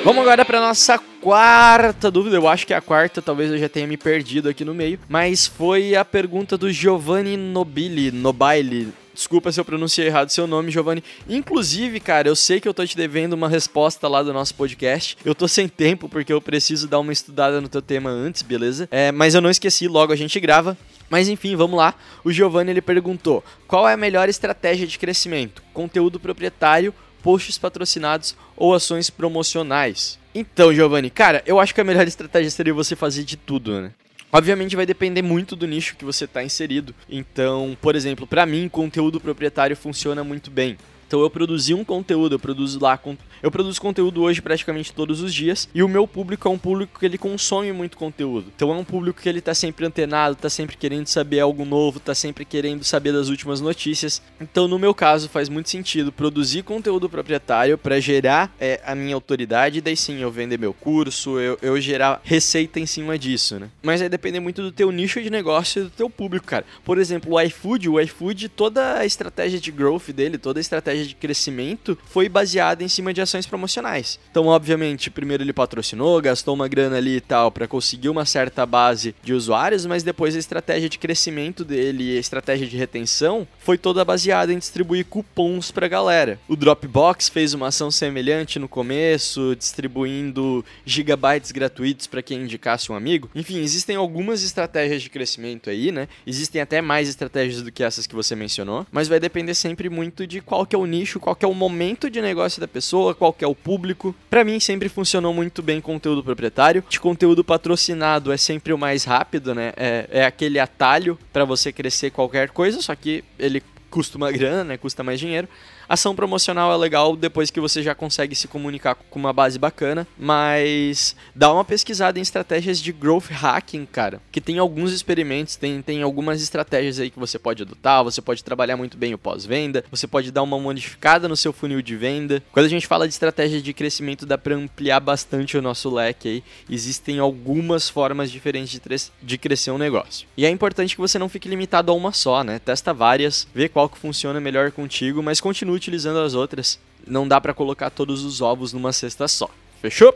Vamos 0.07 0.23
agora 0.23 0.45
para 0.45 0.61
nossa 0.61 1.01
quarta 1.21 2.13
dúvida. 2.13 2.37
Eu 2.37 2.47
acho 2.47 2.65
que 2.65 2.73
é 2.73 2.77
a 2.77 2.81
quarta, 2.81 3.21
talvez 3.21 3.51
eu 3.51 3.59
já 3.59 3.69
tenha 3.69 3.89
me 3.89 3.97
perdido 3.97 4.49
aqui 4.49 4.65
no 4.65 4.73
meio, 4.73 5.01
mas 5.09 5.49
foi 5.49 5.97
a 5.97 6.05
pergunta 6.05 6.57
do 6.57 6.71
Giovanni 6.71 7.37
Nobili, 7.37 8.13
Nobile. 8.13 8.93
Desculpa 9.13 9.51
se 9.51 9.59
eu 9.59 9.65
pronunciei 9.65 10.07
errado 10.07 10.29
seu 10.29 10.47
nome, 10.47 10.71
Giovanni. 10.71 11.03
Inclusive, 11.29 11.99
cara, 11.99 12.29
eu 12.29 12.37
sei 12.37 12.61
que 12.61 12.69
eu 12.69 12.73
tô 12.73 12.87
te 12.87 12.97
devendo 12.97 13.33
uma 13.33 13.49
resposta 13.49 14.07
lá 14.07 14.23
do 14.23 14.33
nosso 14.33 14.55
podcast. 14.55 15.19
Eu 15.25 15.35
tô 15.35 15.49
sem 15.49 15.67
tempo 15.67 16.09
porque 16.09 16.33
eu 16.33 16.41
preciso 16.41 16.87
dar 16.87 17.01
uma 17.01 17.13
estudada 17.13 17.61
no 17.61 17.69
teu 17.69 17.83
tema 17.83 18.09
antes, 18.09 18.43
beleza? 18.43 18.89
É, 18.93 19.11
mas 19.11 19.35
eu 19.35 19.41
não 19.41 19.51
esqueci, 19.51 19.89
logo 19.89 20.13
a 20.13 20.17
gente 20.17 20.39
grava. 20.39 20.79
Mas 21.11 21.29
enfim, 21.29 21.57
vamos 21.57 21.77
lá. 21.77 21.95
O 22.23 22.31
Giovanni 22.31 22.71
ele 22.71 22.81
perguntou: 22.81 23.43
qual 23.67 23.89
é 23.89 23.95
a 23.95 23.97
melhor 23.97 24.29
estratégia 24.29 24.87
de 24.87 24.99
crescimento? 25.01 25.65
Conteúdo 25.73 26.21
proprietário 26.21 26.95
posts 27.23 27.59
patrocinados 27.59 28.37
ou 28.57 28.75
ações 28.75 29.11
promocionais. 29.11 30.19
Então, 30.35 30.73
Giovanni, 30.73 31.11
cara, 31.11 31.43
eu 31.47 31.59
acho 31.59 31.75
que 31.75 31.81
a 31.81 31.85
melhor 31.85 32.07
estratégia 32.07 32.51
seria 32.51 32.75
você 32.75 32.95
fazer 32.95 33.25
de 33.25 33.37
tudo, 33.37 33.81
né? 33.81 33.93
Obviamente 34.33 34.77
vai 34.77 34.85
depender 34.85 35.23
muito 35.23 35.57
do 35.57 35.67
nicho 35.67 35.97
que 35.97 36.05
você 36.05 36.25
está 36.25 36.43
inserido. 36.43 36.95
Então, 37.09 37.77
por 37.81 37.97
exemplo, 37.97 38.27
para 38.27 38.45
mim, 38.45 38.69
conteúdo 38.69 39.21
proprietário 39.21 39.77
funciona 39.77 40.23
muito 40.23 40.51
bem. 40.51 40.77
Então 41.07 41.21
eu 41.21 41.31
produzi 41.31 41.75
um 41.75 41.85
conteúdo, 41.85 42.35
eu 42.35 42.39
produzo 42.39 42.79
lá, 42.81 42.99
eu 43.43 43.51
produzo 43.51 43.81
conteúdo 43.81 44.23
hoje 44.23 44.43
praticamente 44.43 44.93
todos 44.93 45.21
os 45.21 45.33
dias 45.33 45.69
e 45.75 45.83
o 45.83 45.89
meu 45.89 46.07
público 46.07 46.49
é 46.49 46.51
um 46.51 46.59
público 46.59 46.99
que 46.99 47.07
ele 47.07 47.19
consome 47.19 47.73
muito 47.73 47.97
conteúdo. 47.97 48.47
Então 48.55 48.71
é 48.71 48.75
um 48.75 48.85
público 48.85 49.21
que 49.21 49.29
ele 49.29 49.41
tá 49.41 49.55
sempre 49.55 49.87
antenado, 49.87 50.35
tá 50.35 50.51
sempre 50.51 50.77
querendo 50.77 51.07
saber 51.07 51.41
algo 51.41 51.65
novo, 51.65 52.01
tá 52.01 52.15
sempre 52.15 52.45
querendo 52.45 52.83
saber 52.85 53.13
das 53.13 53.29
últimas 53.29 53.61
notícias. 53.61 54.23
Então 54.41 54.67
no 54.67 54.79
meu 54.79 54.95
caso 54.95 55.29
faz 55.29 55.49
muito 55.49 55.71
sentido 55.71 56.11
produzir 56.11 56.63
conteúdo 56.63 57.09
proprietário 57.09 57.79
para 57.79 58.01
gerar 58.01 58.55
é, 58.59 58.81
a 58.85 58.95
minha 58.95 59.15
autoridade 59.15 59.79
e 59.79 59.81
daí 59.81 59.97
sim 59.97 60.21
eu 60.21 60.31
vender 60.31 60.59
meu 60.59 60.73
curso, 60.73 61.39
eu, 61.39 61.59
eu 61.63 61.81
gerar 61.81 62.21
receita 62.25 62.81
em 62.81 62.87
cima 62.87 63.19
disso, 63.19 63.59
né? 63.59 63.71
Mas 63.83 64.01
vai 64.01 64.09
depender 64.09 64.41
muito 64.41 64.63
do 64.63 64.73
teu 64.73 64.91
nicho 64.91 65.23
de 65.23 65.31
negócio 65.31 65.83
e 65.83 65.85
do 65.85 65.91
teu 65.91 66.11
público, 66.11 66.47
cara. 66.47 66.65
Por 66.85 66.99
exemplo, 66.99 67.35
o 67.35 67.41
iFood, 67.41 67.89
o 67.89 68.01
iFood, 68.01 68.49
toda 68.49 68.99
a 68.99 69.07
estratégia 69.07 69.61
de 69.61 69.71
growth 69.71 70.11
dele, 70.11 70.39
toda 70.39 70.59
a 70.59 70.63
estratégia 70.63 70.96
estratégia 70.97 71.07
de 71.07 71.15
crescimento 71.15 71.99
foi 72.07 72.29
baseada 72.29 72.83
em 72.83 72.89
cima 72.89 73.13
de 73.13 73.21
ações 73.21 73.47
promocionais. 73.47 74.19
Então, 74.31 74.47
obviamente, 74.47 75.11
primeiro 75.11 75.43
ele 75.43 75.53
patrocinou, 75.53 76.21
gastou 76.21 76.55
uma 76.55 76.69
grana 76.69 76.97
ali 76.97 77.17
e 77.17 77.21
tal 77.21 77.51
para 77.51 77.69
conseguir 77.69 78.09
uma 78.09 78.25
certa 78.25 78.65
base 78.65 79.15
de 79.23 79.33
usuários, 79.33 79.87
mas 79.87 80.03
depois 80.03 80.35
a 80.35 80.39
estratégia 80.39 80.89
de 80.89 80.99
crescimento 80.99 81.65
dele, 81.65 82.17
a 82.17 82.21
estratégia 82.21 82.67
de 82.67 82.77
retenção, 82.77 83.47
foi 83.59 83.77
toda 83.77 84.05
baseada 84.05 84.53
em 84.53 84.59
distribuir 84.59 85.05
cupons 85.07 85.71
pra 85.71 85.89
galera. 85.89 86.39
O 86.49 86.57
Dropbox 86.57 87.29
fez 87.29 87.55
uma 87.55 87.69
ação 87.69 87.91
semelhante 87.91 88.59
no 88.59 88.69
começo, 88.69 89.55
distribuindo 89.57 90.65
gigabytes 90.85 91.53
gratuitos 91.53 92.07
para 92.07 92.23
quem 92.23 92.43
indicasse 92.43 92.91
um 92.91 92.95
amigo. 92.95 93.31
Enfim, 93.35 93.61
existem 93.61 93.97
algumas 93.97 94.43
estratégias 94.43 95.03
de 95.03 95.11
crescimento 95.11 95.69
aí, 95.69 95.93
né? 95.93 96.09
Existem 96.27 96.61
até 96.61 96.81
mais 96.81 97.09
estratégias 97.09 97.63
do 97.63 97.73
que 97.73 97.83
essas 97.83 98.07
que 98.07 98.15
você 98.15 98.35
mencionou, 98.35 98.87
mas 98.91 99.09
vai 99.09 99.21
depender 99.21 99.55
sempre 99.55 99.89
muito 99.89 100.27
de 100.27 100.41
qual 100.41 100.65
que 100.65 100.75
é 100.75 100.79
o 100.79 100.86
nicho, 100.87 101.21
qual 101.21 101.37
é 101.41 101.47
o 101.47 101.55
momento 101.55 102.09
de 102.09 102.21
negócio 102.21 102.61
da 102.61 102.69
pessoa, 102.69 103.15
qual 103.15 103.35
é 103.41 103.47
o 103.47 103.55
público. 103.55 104.15
Para 104.31 104.45
mim 104.45 104.61
sempre 104.61 104.89
funcionou 104.89 105.35
muito 105.35 105.63
bem 105.63 105.81
conteúdo 105.81 106.23
proprietário. 106.23 106.85
De 106.89 107.01
conteúdo 107.01 107.45
patrocinado 107.45 108.33
é 108.33 108.37
sempre 108.37 108.73
o 108.73 108.79
mais 108.79 109.05
rápido, 109.05 109.55
né? 109.55 109.73
É, 109.77 110.09
é 110.11 110.25
aquele 110.25 110.59
atalho 110.59 111.19
para 111.33 111.45
você 111.45 111.73
crescer 111.73 112.11
qualquer 112.11 112.51
coisa, 112.51 112.81
só 112.81 112.95
que 112.95 113.25
ele 113.39 113.63
custa 113.91 114.17
uma 114.17 114.31
grana, 114.33 114.65
né? 114.65 114.77
Custa 114.77 115.03
mais 115.03 115.19
dinheiro. 115.19 115.49
Ação 115.89 116.17
promocional 116.17 116.73
é 116.73 116.77
legal 116.77 117.15
depois 117.17 117.51
que 117.51 117.61
você 117.61 117.83
já 117.83 117.95
consegue 117.95 118.35
se 118.35 118.49
comunicar 118.49 118.95
com 118.95 119.19
uma 119.19 119.33
base 119.33 119.59
bacana, 119.59 120.07
mas 120.19 121.15
dá 121.35 121.53
uma 121.53 121.65
pesquisada 121.65 122.19
em 122.19 122.23
estratégias 122.23 122.81
de 122.81 122.93
growth 122.93 123.31
hacking, 123.31 123.87
cara, 123.87 124.21
que 124.33 124.41
tem 124.41 124.59
alguns 124.59 124.93
experimentos, 124.93 125.57
tem, 125.57 125.81
tem 125.81 126.03
algumas 126.03 126.43
estratégias 126.43 126.99
aí 126.99 127.11
que 127.11 127.19
você 127.19 127.39
pode 127.39 127.63
adotar, 127.63 128.03
você 128.03 128.21
pode 128.21 128.43
trabalhar 128.43 128.77
muito 128.77 128.97
bem 128.97 129.15
o 129.15 129.19
pós-venda, 129.19 129.85
você 129.91 130.07
pode 130.07 130.33
dar 130.33 130.43
uma 130.43 130.59
modificada 130.59 131.29
no 131.29 131.37
seu 131.37 131.53
funil 131.53 131.81
de 131.81 131.97
venda. 131.97 132.43
Quando 132.53 132.67
a 132.67 132.71
gente 132.71 132.87
fala 132.87 133.07
de 133.07 133.15
estratégia 133.15 133.63
de 133.63 133.73
crescimento, 133.73 134.27
dá 134.27 134.37
para 134.37 134.57
ampliar 134.57 135.01
bastante 135.01 135.57
o 135.57 135.63
nosso 135.63 135.89
leque 135.89 136.29
aí. 136.29 136.45
Existem 136.69 137.19
algumas 137.19 137.89
formas 137.89 138.31
diferentes 138.31 138.81
de, 138.81 138.81
de 139.23 139.39
crescer 139.39 139.71
um 139.71 139.79
negócio. 139.79 140.27
E 140.37 140.45
é 140.45 140.51
importante 140.51 140.95
que 140.95 141.01
você 141.01 141.19
não 141.19 141.29
fique 141.29 141.49
limitado 141.49 141.93
a 141.93 141.95
uma 141.95 142.13
só, 142.13 142.43
né? 142.43 142.59
Testa 142.59 142.93
várias, 142.93 143.47
vê 143.55 143.69
qual 143.69 143.89
que 143.89 143.99
funciona 143.99 144.41
melhor 144.41 144.73
contigo, 144.73 145.23
mas 145.23 145.41
continue 145.41 145.76
utilizando 145.77 146.19
as 146.19 146.35
outras. 146.35 146.79
Não 147.07 147.29
dá 147.29 147.41
para 147.41 147.55
colocar 147.55 147.91
todos 147.91 148.25
os 148.25 148.41
ovos 148.41 148.73
numa 148.73 148.93
cesta 148.93 149.29
só. 149.29 149.49
Fechou? 149.81 150.15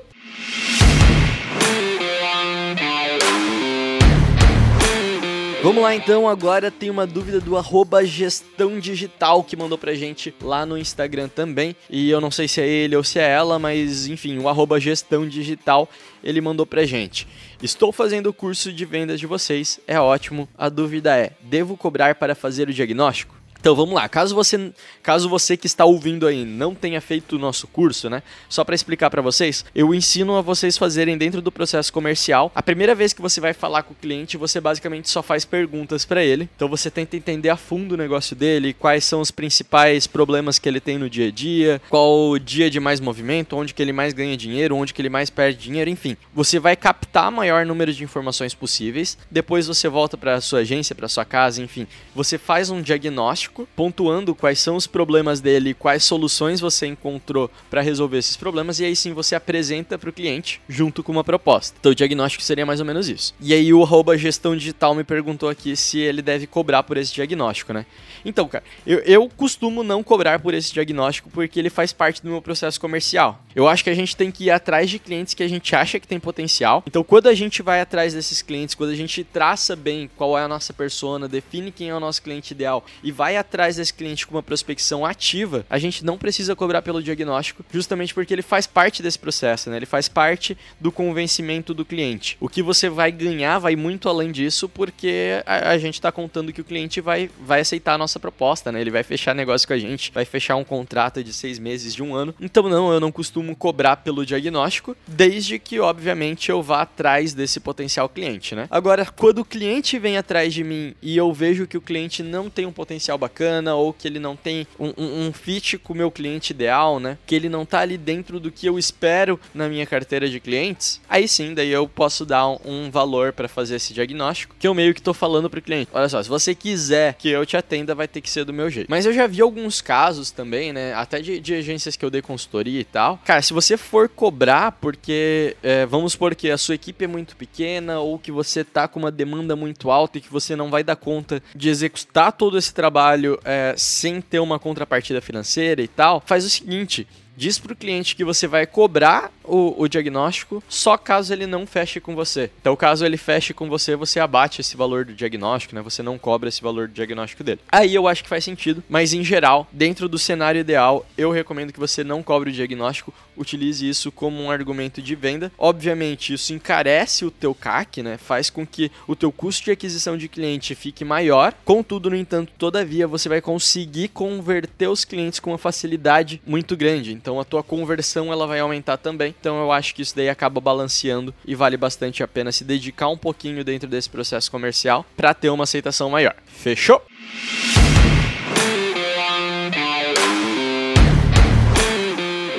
Vamos 5.63 5.83
lá 5.83 5.95
então, 5.95 6.27
agora 6.27 6.71
tem 6.71 6.89
uma 6.89 7.07
dúvida 7.07 7.39
do 7.39 7.55
arroba 7.55 8.03
gestão 8.03 8.81
digital 8.81 9.45
que 9.45 9.55
mandou 9.55 9.77
pra 9.77 9.93
gente 9.93 10.35
lá 10.41 10.65
no 10.65 10.79
Instagram 10.79 11.29
também. 11.29 11.77
E 11.91 12.09
eu 12.09 12.19
não 12.19 12.31
sei 12.31 12.49
se 12.49 12.63
é 12.63 12.67
ele 12.67 12.97
ou 12.97 13.05
se 13.05 13.19
é 13.19 13.29
ela, 13.29 13.59
mas 13.59 14.07
enfim, 14.07 14.39
o 14.39 14.49
arroba 14.49 14.81
gestão 14.81 15.29
digital 15.29 15.87
ele 16.25 16.41
mandou 16.41 16.65
pra 16.65 16.87
gente. 16.87 17.29
Estou 17.63 17.93
fazendo 17.93 18.29
o 18.29 18.33
curso 18.33 18.73
de 18.73 18.87
vendas 18.87 19.21
de 19.21 19.27
vocês, 19.27 19.79
é 19.87 20.01
ótimo. 20.01 20.49
A 20.57 20.71
dúvida 20.71 21.15
é: 21.15 21.33
devo 21.43 21.77
cobrar 21.77 22.15
para 22.15 22.35
fazer 22.35 22.71
o 22.71 22.73
diagnóstico? 22.73 23.40
Então 23.61 23.77
vamos 23.77 23.95
lá, 23.95 24.09
caso 24.09 24.35
você, 24.35 24.73
caso 25.03 25.29
você 25.29 25.55
que 25.55 25.67
está 25.67 25.85
ouvindo 25.85 26.27
aí 26.27 26.47
não 26.47 26.75
tenha 26.75 26.99
feito 26.99 27.37
o 27.37 27.39
nosso 27.39 27.67
curso, 27.67 28.09
né? 28.09 28.23
Só 28.49 28.65
para 28.65 28.75
explicar 28.75 29.11
para 29.11 29.21
vocês, 29.21 29.67
eu 29.75 29.95
ensino 29.95 30.35
a 30.35 30.41
vocês 30.41 30.79
fazerem 30.79 31.19
dentro 31.19 31.43
do 31.43 31.53
processo 31.53 31.93
comercial. 31.93 32.51
A 32.55 32.63
primeira 32.63 32.95
vez 32.95 33.13
que 33.13 33.21
você 33.21 33.39
vai 33.39 33.53
falar 33.53 33.83
com 33.83 33.93
o 33.93 33.97
cliente, 33.97 34.39
você 34.39 34.63
basicamente 34.63 35.11
só 35.11 35.23
faz 35.23 35.45
perguntas 35.45 36.07
para 36.07 36.25
ele. 36.25 36.49
Então 36.57 36.71
você 36.71 36.91
tenta 36.91 37.19
entender 37.19 37.51
a 37.51 37.57
fundo 37.57 37.93
o 37.93 37.99
negócio 37.99 38.35
dele, 38.35 38.73
quais 38.73 39.05
são 39.05 39.21
os 39.21 39.31
principais 39.31 40.07
problemas 40.07 40.59
que 40.59 40.67
ele 40.67 40.81
tem 40.81 40.97
no 40.97 41.11
dia 41.11 41.29
a 41.29 41.31
dia, 41.31 41.83
qual 41.91 42.31
o 42.31 42.39
dia 42.39 42.71
de 42.71 42.81
mais 42.81 42.99
movimento, 42.99 43.59
onde 43.59 43.75
que 43.75 43.83
ele 43.83 43.93
mais 43.93 44.15
ganha 44.15 44.39
dinheiro, 44.39 44.75
onde 44.75 44.95
que 44.95 45.03
ele 45.03 45.11
mais 45.11 45.29
perde 45.29 45.59
dinheiro, 45.59 45.91
enfim. 45.91 46.17
Você 46.33 46.59
vai 46.59 46.77
captar 46.77 47.29
o 47.29 47.33
maior 47.33 47.67
número 47.67 47.93
de 47.93 48.03
informações 48.03 48.55
possíveis. 48.55 49.19
Depois 49.31 49.67
você 49.67 49.87
volta 49.87 50.17
para 50.17 50.41
sua 50.41 50.61
agência, 50.61 50.95
para 50.95 51.09
sua 51.09 51.27
casa, 51.27 51.63
enfim. 51.63 51.87
Você 52.15 52.39
faz 52.39 52.71
um 52.71 52.81
diagnóstico 52.81 53.50
pontuando 53.77 54.35
quais 54.35 54.59
são 54.59 54.77
os 54.77 54.87
problemas 54.87 55.41
dele, 55.41 55.75
quais 55.75 56.05
soluções 56.05 56.61
você 56.61 56.87
encontrou 56.87 57.51
para 57.69 57.81
resolver 57.81 58.19
esses 58.19 58.37
problemas 58.37 58.81
e 58.81 58.85
aí 58.85 58.97
sim 58.97 59.13
você 59.13 59.35
apresenta 59.35 59.99
para 59.99 60.11
o 60.11 60.13
cliente 60.13 60.61
junto 60.69 61.03
com 61.03 61.13
uma 61.13 61.25
proposta. 61.25 61.77
Então 61.79 61.93
o 61.93 61.95
diagnóstico 61.95 62.43
seria 62.43 62.67
mais 62.67 62.81
ou 62.81 62.87
menos 62.87 63.09
isso. 63.09 63.35
E 63.41 63.53
aí 63.53 63.73
o 63.73 63.83
arroba 63.83 64.17
gestão 64.17 64.57
digital 64.57 64.95
me 64.95 65.05
perguntou 65.05 65.49
aqui 65.49 65.77
se 65.77 65.99
ele 65.99 66.23
deve 66.23 66.47
cobrar 66.47 66.83
por 66.83 66.97
esse 66.97 67.13
diagnóstico, 67.13 67.73
né? 67.73 67.87
Então, 68.25 68.47
cara, 68.49 68.65
eu, 68.87 68.99
eu 69.01 69.29
costumo 69.37 69.83
não 69.83 70.03
cobrar 70.03 70.39
por 70.41 70.55
esse 70.55 70.73
diagnóstico 70.73 71.31
porque 71.31 71.59
ele 71.59 71.71
faz 71.71 71.93
parte 71.93 72.23
do 72.23 72.29
meu 72.29 72.43
processo 72.43 72.81
comercial. 72.81 73.43
Eu 73.55 73.67
acho 73.67 73.83
que 73.83 73.91
a 73.91 73.95
gente 73.95 74.17
tem 74.17 74.31
que 74.31 74.45
ir 74.45 74.51
atrás 74.51 74.91
de 74.91 74.99
clientes 74.99 75.35
que 75.35 75.43
a 75.43 75.49
gente 75.49 75.75
acha 75.75 75.99
que 75.99 76.07
tem 76.07 76.21
potencial. 76.21 76.83
Então, 76.87 77.03
quando 77.03 77.29
a 77.29 77.35
gente 77.35 77.63
vai 77.63 77.81
atrás 77.81 78.15
desses 78.15 78.43
clientes, 78.43 78.75
quando 78.75 78.91
a 78.91 78.97
gente 78.97 79.25
traça 79.25 79.75
bem 79.75 80.11
qual 80.17 80.39
é 80.39 80.43
a 80.43 80.49
nossa 80.49 80.73
persona, 80.73 81.29
define 81.29 81.73
quem 81.73 81.89
é 81.89 81.95
o 81.95 82.01
nosso 82.01 82.23
cliente 82.23 82.53
ideal 82.53 82.85
e 83.03 83.11
vai 83.11 83.37
atrás 83.41 83.77
desse 83.77 83.93
cliente 83.93 84.27
com 84.27 84.35
uma 84.35 84.43
prospecção 84.43 85.05
ativa, 85.05 85.65
a 85.69 85.79
gente 85.79 86.05
não 86.05 86.17
precisa 86.17 86.55
cobrar 86.57 86.83
pelo 86.83 87.03
diagnóstico, 87.03 87.65
justamente 87.73 88.15
porque 88.15 88.33
ele 88.33 88.43
faz 88.43 88.67
parte 88.67 89.03
desse 89.03 89.19
processo, 89.19 89.71
né? 89.71 89.77
Ele 89.77 89.87
faz 89.87 90.09
parte 90.09 90.57
do 90.81 90.93
convencimento 90.93 91.75
do 91.75 91.85
cliente. 91.85 92.37
O 92.41 92.49
que 92.49 92.63
você 92.63 92.89
vai 92.89 93.11
ganhar 93.11 93.59
vai 93.59 93.77
muito 93.77 94.09
além 94.09 94.31
disso, 94.31 94.69
porque 94.69 95.43
a, 95.47 95.71
a 95.71 95.79
gente 95.79 95.95
está 95.95 96.13
contando 96.13 96.53
que 96.53 96.61
o 96.61 96.65
cliente 96.65 97.01
vai, 97.01 97.31
vai 97.41 97.61
aceitar 97.61 97.95
a 97.95 97.99
nossa 97.99 98.19
proposta, 98.21 98.71
né? 98.71 98.81
Ele 98.81 98.91
vai 98.91 99.03
fechar 99.03 99.35
negócio 99.35 99.67
com 99.67 99.75
a 99.75 99.79
gente, 99.79 100.13
vai 100.13 100.25
fechar 100.25 100.57
um 100.57 100.65
contrato 100.65 101.23
de 101.23 101.33
seis 101.33 101.59
meses, 101.59 101.95
de 101.95 102.03
um 102.03 102.15
ano. 102.15 102.35
Então, 102.41 102.69
não, 102.69 102.93
eu 102.93 103.01
não 103.01 103.13
costumo 103.13 103.57
cobrar 103.57 103.97
pelo 103.97 104.25
diagnóstico, 104.25 104.97
desde 105.07 105.59
que, 105.59 105.81
obviamente, 105.81 106.51
eu 106.51 106.63
vá 106.63 106.83
atrás 106.83 107.35
desse 107.35 107.61
potencial 107.61 108.09
cliente, 108.09 108.55
né? 108.55 108.67
Agora, 108.71 109.07
quando 109.07 109.41
o 109.41 109.45
cliente 109.45 109.99
vem 109.99 110.17
atrás 110.17 110.53
de 110.53 110.63
mim 110.63 110.95
e 111.03 111.17
eu 111.17 111.33
vejo 111.33 111.67
que 111.67 111.77
o 111.77 111.81
cliente 111.81 112.23
não 112.23 112.49
tem 112.51 112.67
um 112.67 112.73
potencial 112.73 113.17
bacana, 113.17 113.30
bacana 113.31 113.75
ou 113.75 113.93
que 113.93 114.09
ele 114.09 114.19
não 114.19 114.35
tem 114.35 114.67
um, 114.79 114.93
um, 114.97 115.27
um 115.27 115.33
fit 115.33 115.79
com 115.79 115.93
o 115.93 115.97
meu 115.97 116.11
cliente 116.11 116.53
ideal, 116.53 116.99
né? 116.99 117.17
Que 117.27 117.35
ele 117.35 117.49
não 117.49 117.65
tá 117.65 117.81
ali 117.81 117.97
dentro 117.97 118.41
do 118.41 118.51
que 118.51 118.67
eu 118.67 118.79
espero 118.79 119.39
na 119.55 119.69
minha 119.69 119.87
carteira 119.87 120.29
de 120.29 120.41
clientes, 120.41 121.01
aí 121.09 121.29
sim, 121.29 121.55
daí 121.55 121.71
eu 121.71 121.89
posso 121.89 122.27
dar 122.27 122.49
um, 122.49 122.59
um 122.65 122.91
valor 122.91 123.33
para 123.33 123.49
fazer 123.49 123.77
esse 123.77 123.95
diagnóstico, 123.95 124.57
que 124.59 124.67
eu 124.67 124.75
meio 124.75 124.93
que 124.93 125.01
tô 125.01 125.15
falando 125.15 125.49
pro 125.49 125.63
cliente. 125.63 125.91
Olha 125.93 126.09
só, 126.09 126.23
se 126.23 126.29
você 126.29 126.55
quiser 126.55 127.15
que 127.15 127.29
eu 127.29 127.47
te 127.47 127.57
atenda, 127.57 127.95
vai 127.95 128.09
ter 128.09 128.21
que 128.21 128.29
ser 128.29 128.45
do 128.45 128.53
meu 128.53 128.69
jeito. 128.69 128.89
Mas 128.91 129.07
eu 129.07 129.13
já 129.13 129.27
vi 129.27 129.41
alguns 129.41 129.81
casos 129.81 130.31
também, 130.31 130.73
né? 130.73 130.93
Até 130.95 131.21
de, 131.21 131.39
de 131.39 131.55
agências 131.55 131.97
que 131.97 132.05
eu 132.05 132.11
dei 132.11 132.23
consultoria 132.23 132.81
e 132.81 132.85
tal. 132.85 133.19
Cara, 133.25 133.41
se 133.43 133.53
você 133.53 133.77
for 133.77 134.09
cobrar 134.09 134.73
porque, 134.73 135.57
é, 135.63 135.87
vamos 135.87 136.13
supor 136.13 136.35
que 136.35 136.51
a 136.51 136.59
sua 136.59 136.75
equipe 136.75 137.05
é 137.05 137.09
muito 137.09 137.37
pequena 137.37 138.01
ou 138.01 138.19
que 138.19 138.33
você 138.33 138.65
tá 138.65 138.89
com 138.89 138.99
uma 138.99 139.11
demanda 139.11 139.55
muito 139.55 139.91
alta 139.91 140.19
e 140.19 140.21
que 140.21 140.33
você 140.33 140.57
não 140.57 140.71
vai 140.71 140.83
dar 140.83 140.97
conta 140.97 141.43
de 141.55 141.69
executar 141.69 142.33
todo 142.33 142.59
esse 142.59 142.73
trabalho 142.73 143.20
trabalho 143.21 143.39
é, 143.45 143.75
sem 143.77 144.21
ter 144.21 144.41
uma 144.41 144.59
contrapartida 144.59 145.21
financeira 145.21 145.83
e 145.83 145.89
tal, 145.89 146.23
faz 146.25 146.45
o 146.45 146.51
seguinte: 146.51 147.07
diz 147.41 147.59
para 147.59 147.73
o 147.73 147.77
cliente 147.77 148.15
que 148.15 148.23
você 148.23 148.47
vai 148.47 148.67
cobrar 148.67 149.33
o, 149.43 149.83
o, 149.83 149.89
diagnóstico 149.89 150.63
só 150.69 150.99
caso 150.99 151.33
ele 151.33 151.47
não 151.47 151.67
feche 151.67 151.99
com 151.99 152.15
você. 152.15 152.51
Então, 152.61 152.77
caso 152.77 153.05
ele 153.05 153.17
feche 153.17 153.55
com 153.55 153.67
você, 153.67 153.97
você 153.97 154.21
abate 154.21 154.61
esse 154.61 154.77
valor 154.77 155.07
do 155.07 155.15
diagnóstico, 155.15 155.75
né? 155.75 155.81
Você 155.81 156.03
não 156.03 156.19
cobra 156.19 156.51
esse 156.51 156.61
valor 156.61 156.87
do 156.87 156.93
diagnóstico 156.93 157.43
dele. 157.43 157.61
Aí 157.73 157.95
eu 157.95 158.07
acho 158.07 158.23
que 158.23 158.29
faz 158.29 158.45
sentido, 158.45 158.85
mas 158.91 159.15
em 159.15 159.25
geral, 159.25 159.67
dentro 159.73 160.07
do 160.07 160.19
cenário 160.19 160.61
ideal, 160.61 161.07
eu 161.17 161.31
recomendo 161.31 161.73
que 161.73 161.81
você 161.81 162.05
não 162.05 162.23
cobre 162.23 162.51
o 162.51 162.53
diagnóstico, 162.53 163.13
utilize 163.37 163.89
isso 163.89 164.13
como 164.13 164.43
um 164.43 164.51
argumento 164.51 165.01
de 165.01 165.15
venda. 165.15 165.51
Obviamente, 165.57 166.35
isso 166.35 166.53
encarece 166.53 167.25
o 167.25 167.31
teu 167.31 167.55
CAC, 167.55 168.03
né? 168.03 168.19
Faz 168.19 168.51
com 168.51 168.67
que 168.67 168.93
o 169.07 169.17
teu 169.17 169.33
custo 169.33 169.65
de 169.65 169.71
aquisição 169.71 170.17
de 170.19 170.29
cliente 170.29 170.75
fique 170.75 171.05
maior. 171.07 171.55
Contudo, 171.65 172.11
no 172.11 172.17
entanto, 172.17 172.53
todavia, 172.59 173.09
você 173.09 173.29
vai 173.29 173.41
conseguir 173.41 174.09
converter 174.09 174.89
os 174.89 175.07
clientes 175.07 175.41
com 175.41 175.51
uma 175.51 175.59
facilidade 175.59 176.41
muito 176.47 176.77
grande. 176.77 177.13
Então, 177.13 177.30
então 177.31 177.39
a 177.39 177.45
tua 177.45 177.63
conversão 177.63 178.33
ela 178.33 178.45
vai 178.45 178.59
aumentar 178.59 178.97
também. 178.97 179.33
Então 179.41 179.61
eu 179.61 179.71
acho 179.71 179.95
que 179.95 180.03
isso 180.03 180.17
daí 180.17 180.29
acaba 180.29 180.61
balanceando 180.61 181.33
e 181.47 181.55
vale 181.55 181.77
bastante 181.77 182.25
a 182.25 182.29
pena 182.29 182.51
se 182.51 182.65
dedicar 182.65 183.09
um 183.09 183.17
pouquinho 183.17 183.65
dentro 183.65 183.89
desse 183.89 184.11
processo 184.11 184.51
comercial 184.51 185.07
para 185.17 185.33
ter 185.33 185.49
uma 185.49 185.63
aceitação 185.63 186.11
maior. 186.11 186.35
Fechou? 186.45 187.01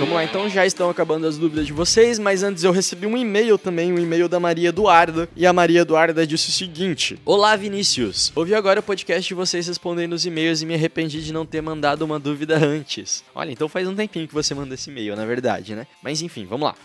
Vamos 0.02 0.16
lá, 0.16 0.24
então 0.24 0.50
já 0.50 0.66
estão 0.66 0.90
acabando 0.90 1.28
as 1.28 1.38
dúvidas 1.38 1.68
de 1.68 1.72
vocês, 1.72 2.18
mas 2.18 2.42
antes 2.42 2.64
eu 2.64 2.72
recebi 2.72 3.06
um 3.06 3.16
e-mail 3.16 3.56
também, 3.56 3.94
um 3.94 4.00
e-mail 4.00 4.28
da 4.28 4.40
Maria 4.40 4.70
Eduarda, 4.70 5.30
e 5.36 5.46
a 5.46 5.54
Maria 5.54 5.82
Eduarda 5.82 6.26
disse 6.26 6.50
o 6.50 6.52
seguinte: 6.52 7.20
Olá, 7.24 7.56
Vinícius. 7.56 8.32
Ouvi 8.36 8.56
agora 8.56 8.80
o 8.80 8.84
podcast 8.84 9.28
de 9.28 9.36
vocês 9.36 9.68
respondendo 9.68 10.14
os 10.14 10.26
e-mails 10.26 10.64
e 10.64 10.66
me 10.66 10.74
arrependi 10.74 11.24
de 11.24 11.32
não 11.32 11.46
ter 11.46 11.62
mandado 11.62 12.02
uma 12.02 12.18
dúvida 12.18 12.58
antes. 12.58 13.24
Olha, 13.36 13.52
então 13.52 13.70
faz 13.70 13.88
um 13.88 13.94
tempinho 13.94 14.28
que 14.28 14.34
você 14.34 14.56
manda 14.56 14.74
esse 14.74 14.90
e-mail, 14.90 15.16
na 15.16 15.24
verdade, 15.24 15.76
né? 15.76 15.86
Mas 16.02 16.24
enfim, 16.24 16.48
vamos 16.48 16.66
lá. 16.66 16.76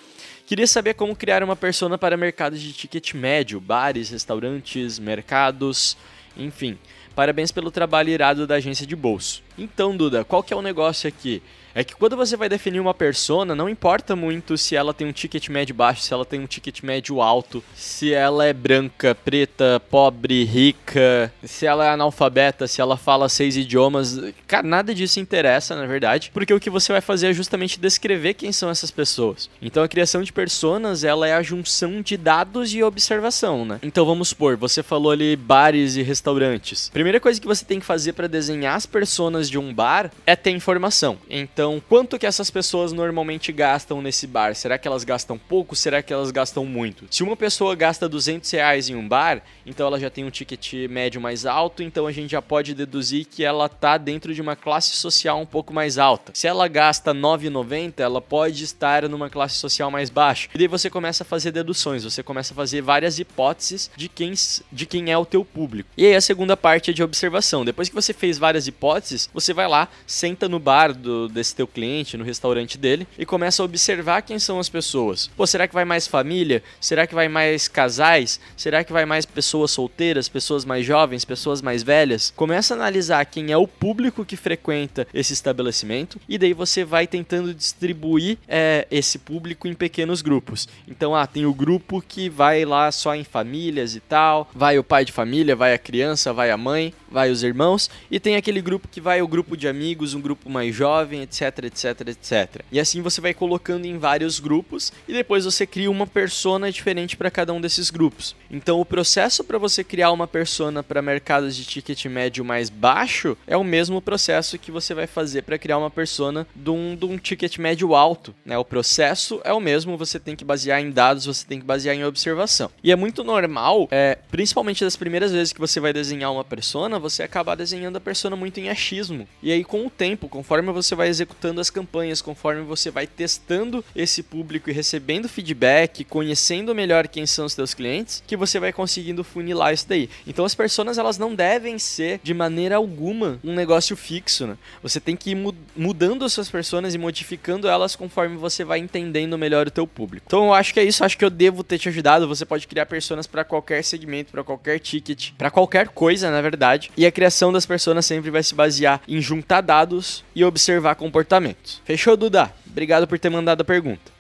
Queria 0.47 0.67
saber 0.67 0.93
como 0.93 1.17
criar 1.17 1.43
uma 1.43 1.57
persona 1.57 1.97
para 1.97 2.19
mercados 2.19 2.61
de 2.61 2.71
ticket 2.75 3.15
médio, 3.15 3.59
bares, 3.63 4.11
restaurantes, 4.11 4.99
mercados, 4.99 5.97
enfim. 6.37 6.77
Parabéns 7.15 7.51
pelo 7.51 7.71
trabalho 7.71 8.11
irado 8.11 8.47
da 8.47 8.57
agência 8.57 8.87
de 8.87 8.95
bolso. 8.95 9.43
Então, 9.57 9.97
Duda, 9.97 10.23
qual 10.23 10.43
que 10.43 10.53
é 10.53 10.57
o 10.57 10.61
negócio 10.61 11.09
aqui? 11.09 11.43
É 11.77 11.85
que 11.85 11.95
quando 11.95 12.17
você 12.17 12.39
vai 12.39 12.49
definir 12.49 12.81
uma 12.81 12.95
persona, 12.95 13.55
não 13.55 13.69
importa 13.69 14.17
muito 14.17 14.57
se 14.57 14.75
ela 14.75 14.95
tem 14.95 15.07
um 15.07 15.13
ticket 15.13 15.51
médio 15.51 15.75
baixo, 15.75 16.01
se 16.01 16.11
ela 16.11 16.25
tem 16.25 16.41
um 16.41 16.47
ticket 16.47 16.83
médio 16.83 17.21
alto, 17.21 17.63
se 17.75 18.15
ela 18.15 18.47
é 18.47 18.53
branca, 18.55 19.15
preta, 19.15 19.79
pobre, 19.91 20.43
rica, 20.43 21.31
se 21.45 21.67
ela 21.67 21.85
é 21.85 21.91
analfabeta, 21.91 22.67
se 22.67 22.81
ela 22.81 22.97
fala 22.97 23.29
seis 23.29 23.59
idiomas. 23.59 24.19
Cara, 24.47 24.67
nada 24.67 24.95
disso 24.95 25.21
interessa, 25.21 25.77
na 25.77 25.85
verdade, 25.85 26.31
porque 26.33 26.55
o 26.55 26.59
que 26.59 26.71
você 26.71 26.93
vai 26.93 27.03
fazer 27.03 27.27
é 27.27 27.33
justamente 27.35 27.79
descrever 27.79 28.33
quem 28.33 28.53
são 28.53 28.71
essas 28.71 28.91
pessoas. 28.91 29.51
Então 29.61 29.83
a 29.83 29.89
criação 29.89 30.23
de 30.23 30.33
personas, 30.33 31.05
ela 31.05 31.29
é 31.29 31.35
a 31.35 31.43
junção 31.43 32.01
de 32.01 32.17
dados 32.17 32.73
e 32.73 32.83
observação, 32.83 33.67
né? 33.67 33.81
Então 33.83 34.07
vamos 34.07 34.29
supor, 34.29 34.57
você 34.57 34.83
falou 34.83 35.13
ali 35.13 35.37
bares 35.37 35.97
e 35.97 36.03
restaurantes. 36.03 36.89
Primeira 36.89 37.21
coisa 37.21 37.39
que 37.39 37.47
você 37.47 37.67
tem 37.67 37.81
que 37.81 37.85
fazer 37.85 38.15
para 38.15 38.27
desenhar 38.27 38.77
as 38.77 38.87
personas 38.87 39.51
de 39.51 39.59
um 39.59 39.75
bar 39.75 40.11
é 40.25 40.35
ter 40.35 40.53
informação. 40.53 41.19
Então 41.29 41.66
então, 41.67 41.83
quanto 41.89 42.17
que 42.17 42.25
essas 42.25 42.49
pessoas 42.49 42.93
normalmente 42.93 43.51
gastam 43.51 44.01
nesse 44.01 44.25
bar? 44.25 44.55
Será 44.55 44.79
que 44.79 44.87
elas 44.87 45.03
gastam 45.03 45.37
pouco? 45.37 45.75
Será 45.75 46.01
que 46.01 46.13
elas 46.13 46.31
gastam 46.31 46.65
muito? 46.65 47.07
Se 47.11 47.25
uma 47.25 47.37
pessoa 47.37 47.75
gasta 47.75 48.09
200 48.09 48.49
reais 48.53 48.89
em 48.89 48.95
um 48.95 49.09
bar, 49.09 49.43
então 49.67 49.85
ela 49.85 49.99
já 49.99 50.09
tem 50.09 50.25
um 50.25 50.31
ticket 50.31 50.89
médio 50.89 51.21
mais 51.21 51.45
alto, 51.45 51.83
então 51.83 52.07
a 52.07 52.13
gente 52.13 52.31
já 52.31 52.41
pode 52.41 52.73
deduzir 52.73 53.25
que 53.25 53.43
ela 53.43 53.69
tá 53.69 53.99
dentro 53.99 54.33
de 54.33 54.41
uma 54.41 54.55
classe 54.55 54.91
social 54.91 55.41
um 55.41 55.45
pouco 55.45 55.75
mais 55.75 55.99
alta. 55.99 56.31
Se 56.37 56.47
ela 56.47 56.69
gasta 56.69 57.13
9,90, 57.13 57.95
ela 57.99 58.21
pode 58.21 58.63
estar 58.63 59.09
numa 59.09 59.29
classe 59.29 59.57
social 59.57 59.91
mais 59.91 60.09
baixa. 60.09 60.49
E 60.55 60.59
daí 60.59 60.69
você 60.69 60.89
começa 60.89 61.25
a 61.25 61.27
fazer 61.27 61.51
deduções, 61.51 62.05
você 62.05 62.23
começa 62.23 62.53
a 62.53 62.57
fazer 62.57 62.81
várias 62.81 63.19
hipóteses 63.19 63.91
de 63.97 64.09
quem, 64.09 64.33
de 64.71 64.87
quem 64.87 65.11
é 65.11 65.19
o 65.19 65.27
teu 65.27 65.45
público. 65.45 65.91
E 65.97 66.07
aí 66.07 66.15
a 66.15 66.21
segunda 66.21 66.57
parte 66.57 66.93
é 66.93 66.95
de 66.95 67.03
observação. 67.03 67.65
Depois 67.65 67.89
que 67.89 67.95
você 67.97 68.13
fez 68.13 68.39
várias 68.39 68.69
hipóteses, 68.69 69.29
você 69.35 69.53
vai 69.53 69.67
lá, 69.67 69.89
senta 70.07 70.49
no 70.49 70.61
bar 70.61 70.93
do, 70.93 71.29
desse 71.29 71.56
teu 71.57 71.67
cliente, 71.67 72.17
no 72.17 72.25
restaurante 72.25 72.77
dele, 72.79 73.07
e 73.19 73.25
começa 73.25 73.63
a 73.63 73.65
observar 73.65 74.23
quem 74.23 74.39
são 74.39 74.61
as 74.61 74.69
pessoas. 74.69 75.31
Pô, 75.37 75.47
será 75.47 75.67
que 75.67 75.75
vai 75.75 75.85
mais 75.85 76.07
família? 76.07 76.63
Será 76.81 77.07
que 77.07 77.15
vai 77.15 77.29
mais 77.29 77.67
casais? 77.67 78.39
Será 78.57 78.85
que 78.85 78.93
vai 78.93 79.05
mais 79.05 79.25
pessoas 79.25 79.71
solteiras, 79.71 80.29
pessoas 80.29 80.65
mais 80.65 80.85
jovens, 80.85 81.25
pessoas 81.25 81.63
mais 81.63 81.83
velhas? 81.83 82.33
Começa 82.37 82.75
a 82.75 82.77
analisar 82.77 83.25
quem 83.25 83.51
é 83.51 83.57
o 83.57 83.67
público 83.67 84.25
que 84.25 84.37
frequenta 84.37 85.07
esse 85.13 85.33
estabelecimento 85.33 86.21
e 86.29 86.37
daí 86.39 86.53
você 86.53 86.85
vai 86.85 87.07
tentando 87.07 87.55
distribuir 87.55 88.39
é, 88.47 88.87
esse 88.91 89.19
público 89.19 89.67
em 89.67 89.75
pequenos 89.75 90.23
grupos. 90.23 90.69
Então, 90.87 91.15
ah, 91.15 91.27
tem 91.27 91.47
o 91.47 91.55
grupo 91.55 92.03
que 92.07 92.29
vai 92.29 92.65
lá 92.65 92.93
só 92.93 93.15
em 93.15 93.25
famílias 93.25 93.95
e 93.95 94.01
tal, 94.01 94.49
vai 94.55 94.79
o 94.79 94.85
pai 94.85 95.05
de 95.05 95.13
família, 95.13 95.57
vai 95.57 95.73
a 95.73 95.79
criança, 95.79 96.33
vai 96.33 96.51
a 96.51 96.57
mãe, 96.57 96.93
vai 97.17 97.31
os 97.31 97.43
irmãos, 97.43 97.89
e 98.11 98.21
tem 98.21 98.37
aquele 98.37 98.61
grupo 98.61 98.89
que 98.89 99.01
vai 99.01 99.23
o 99.23 99.27
grupo 99.27 99.57
de 99.57 99.67
amigos, 99.67 100.13
um 100.13 100.21
grupo 100.21 100.51
mais 100.51 100.75
jovem, 100.75 101.23
etc, 101.23 101.65
etc, 101.65 102.09
etc. 102.09 102.63
E 102.71 102.79
assim 102.79 103.01
você 103.01 103.23
vai 103.23 103.33
colocando 103.33 103.87
em 103.87 103.97
vários 103.97 104.39
grupos 104.39 104.93
e 105.09 105.15
depois 105.15 105.47
você 105.47 105.67
cria 105.67 105.91
uma 105.91 106.07
persona 106.07 106.71
diferente 106.71 107.17
para 107.17 107.31
cada 107.31 107.55
um 107.55 107.61
desses 107.61 107.89
grupos. 107.89 108.37
Então 108.51 108.79
o 108.79 108.85
processo 108.85 109.43
para 109.43 109.57
você 109.57 109.83
criar 109.83 110.11
uma 110.11 110.27
persona 110.27 110.83
para 110.83 111.01
mercados 111.01 111.57
de 111.57 111.65
ticket 111.65 112.05
médio 112.05 112.45
mais 112.45 112.69
baixo 112.69 113.35
é 113.47 113.57
o 113.57 113.65
mesmo 113.65 114.03
processo 114.03 114.59
que 114.59 114.71
você 114.71 114.93
vai 114.93 115.07
fazer 115.07 115.41
para 115.41 115.57
criar 115.57 115.79
uma 115.79 115.91
persona 115.91 116.47
de 116.55 116.69
um, 116.69 116.95
de 116.95 117.07
um 117.07 117.17
ticket 117.17 117.57
médio 117.57 117.95
alto. 117.95 118.35
Né? 118.45 118.59
O 118.59 118.65
processo 118.65 119.41
é 119.43 119.55
o 119.55 119.61
mesmo, 119.61 119.97
você 119.97 120.21
tem 120.21 120.37
que 120.37 120.45
basear 120.45 120.83
em 120.83 120.91
dados, 120.91 121.25
você 121.25 121.47
tem 121.47 121.59
que 121.59 121.65
basear 121.65 121.97
em 121.97 122.05
observação. 122.05 122.71
E 122.85 122.93
é 122.93 122.97
muito 122.97 123.25
normal, 123.25 123.89
é, 123.91 124.19
principalmente 124.31 124.85
das 124.85 124.97
primeiras 124.97 125.33
vezes 125.33 125.55
que 125.55 125.61
você 125.61 125.81
vai 125.81 125.95
desenhar 125.95 126.31
uma 126.31 126.45
persona, 126.45 127.06
você 127.09 127.23
acabar 127.23 127.55
desenhando 127.55 127.97
a 127.97 128.01
persona 128.01 128.37
muito 128.37 128.59
em 128.59 128.69
achismo. 128.69 129.27
E 129.43 129.53
aí, 129.53 129.65
com 129.65 129.87
o 129.87 129.91
tempo, 129.91 130.29
conforme 130.29 130.73
você 130.73 130.95
vai 130.95 131.09
executando 131.09 131.61
as 131.61 131.71
campanhas, 131.71 132.21
conforme 132.21 132.63
você 132.63 132.91
vai 132.91 133.07
testando 133.07 133.85
esse 133.95 134.23
público 134.23 134.69
e 134.69 134.73
recebendo 134.73 135.29
feedback, 135.29 136.05
conhecendo 136.05 136.75
melhor 136.75 137.09
quem 137.09 137.27
são 137.27 137.47
os 137.47 137.53
seus 137.53 137.75
clientes, 137.75 138.23
que 138.27 138.37
você 138.37 138.59
vai 138.59 138.73
conseguindo 138.73 139.23
funilar 139.23 139.73
isso 139.73 139.89
daí. 139.89 140.09
Então, 140.27 140.45
as 140.45 140.55
personas 140.55 140.99
elas 140.99 141.19
não 141.19 141.35
devem 141.35 141.79
ser 141.79 142.21
de 142.23 142.35
maneira 142.35 142.77
alguma 142.77 143.39
um 143.45 143.55
negócio 143.55 143.97
fixo, 143.97 144.47
né? 144.47 144.57
Você 144.83 145.01
tem 145.01 145.17
que 145.17 145.31
ir 145.31 145.55
mudando 145.77 146.25
as 146.25 146.33
suas 146.33 146.51
personas 146.51 146.95
e 146.95 146.99
modificando 146.99 147.69
elas 147.69 147.97
conforme 147.97 148.37
você 148.37 148.65
vai 148.65 148.79
entendendo 148.79 149.39
melhor 149.39 149.67
o 149.67 149.71
teu 149.71 149.87
público. 149.87 150.25
Então, 150.27 150.47
eu 150.47 150.55
acho 150.55 150.75
que 150.75 150.81
é 150.81 150.85
isso. 150.85 151.05
Acho 151.05 151.17
que 151.17 151.25
eu 151.25 151.31
devo 151.31 151.63
ter 151.63 151.79
te 151.79 151.89
ajudado. 151.89 152.29
Você 152.29 152.45
pode 152.45 152.67
criar 152.67 152.87
personas 152.87 153.27
para 153.27 153.45
qualquer 153.45 153.83
segmento, 153.83 154.33
para 154.33 154.45
qualquer 154.45 154.79
ticket, 154.79 155.33
para 155.37 155.51
qualquer 155.51 155.89
coisa, 155.89 156.31
na 156.31 156.41
verdade. 156.41 156.86
E 156.97 157.07
a 157.07 157.13
criação 157.13 157.53
das 157.53 157.65
personas 157.65 158.05
sempre 158.05 158.31
vai 158.31 158.43
se 158.43 158.55
basear 158.55 159.01
em 159.09 159.21
juntar 159.21 159.61
dados 159.61 160.25
e 160.35 160.45
observar 160.45 160.95
comportamentos. 160.95 161.81
Fechou, 161.85 162.17
Duda? 162.17 162.53
Obrigado 162.67 163.07
por 163.07 163.19
ter 163.19 163.31
mandado 163.31 163.63
a 163.63 163.65
pergunta. 163.65 164.17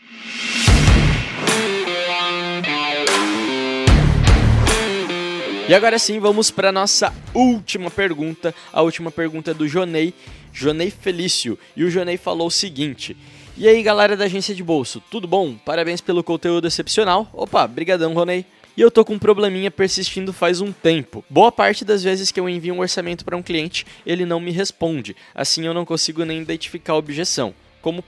E 5.68 5.74
agora 5.74 5.98
sim, 5.98 6.20
vamos 6.20 6.48
para 6.48 6.70
nossa 6.70 7.12
última 7.34 7.90
pergunta. 7.90 8.54
A 8.72 8.82
última 8.82 9.10
pergunta 9.10 9.50
é 9.50 9.54
do 9.54 9.66
Jonei, 9.66 10.14
Jonei 10.52 10.92
Felício. 10.92 11.58
E 11.76 11.82
o 11.82 11.90
Jonei 11.90 12.16
falou 12.16 12.46
o 12.46 12.52
seguinte: 12.52 13.16
E 13.56 13.66
aí, 13.66 13.82
galera 13.82 14.16
da 14.16 14.26
agência 14.26 14.54
de 14.54 14.62
bolso, 14.62 15.02
tudo 15.10 15.26
bom? 15.26 15.56
Parabéns 15.64 16.00
pelo 16.00 16.22
conteúdo 16.22 16.68
excepcional. 16.68 17.28
Opa, 17.32 17.66
brigadão, 17.66 18.14
Ronei 18.14 18.46
e 18.76 18.80
eu 18.80 18.90
tô 18.90 19.04
com 19.04 19.14
um 19.14 19.18
probleminha 19.18 19.70
persistindo 19.70 20.32
faz 20.32 20.60
um 20.60 20.72
tempo. 20.72 21.24
Boa 21.30 21.50
parte 21.50 21.84
das 21.84 22.02
vezes 22.02 22.30
que 22.30 22.38
eu 22.38 22.48
envio 22.48 22.74
um 22.74 22.80
orçamento 22.80 23.24
para 23.24 23.36
um 23.36 23.42
cliente, 23.42 23.86
ele 24.04 24.26
não 24.26 24.38
me 24.38 24.50
responde. 24.50 25.16
Assim 25.34 25.64
eu 25.66 25.72
não 25.72 25.84
consigo 25.84 26.24
nem 26.24 26.42
identificar 26.42 26.92
a 26.92 26.96
objeção. 26.96 27.54
Como 27.80 28.02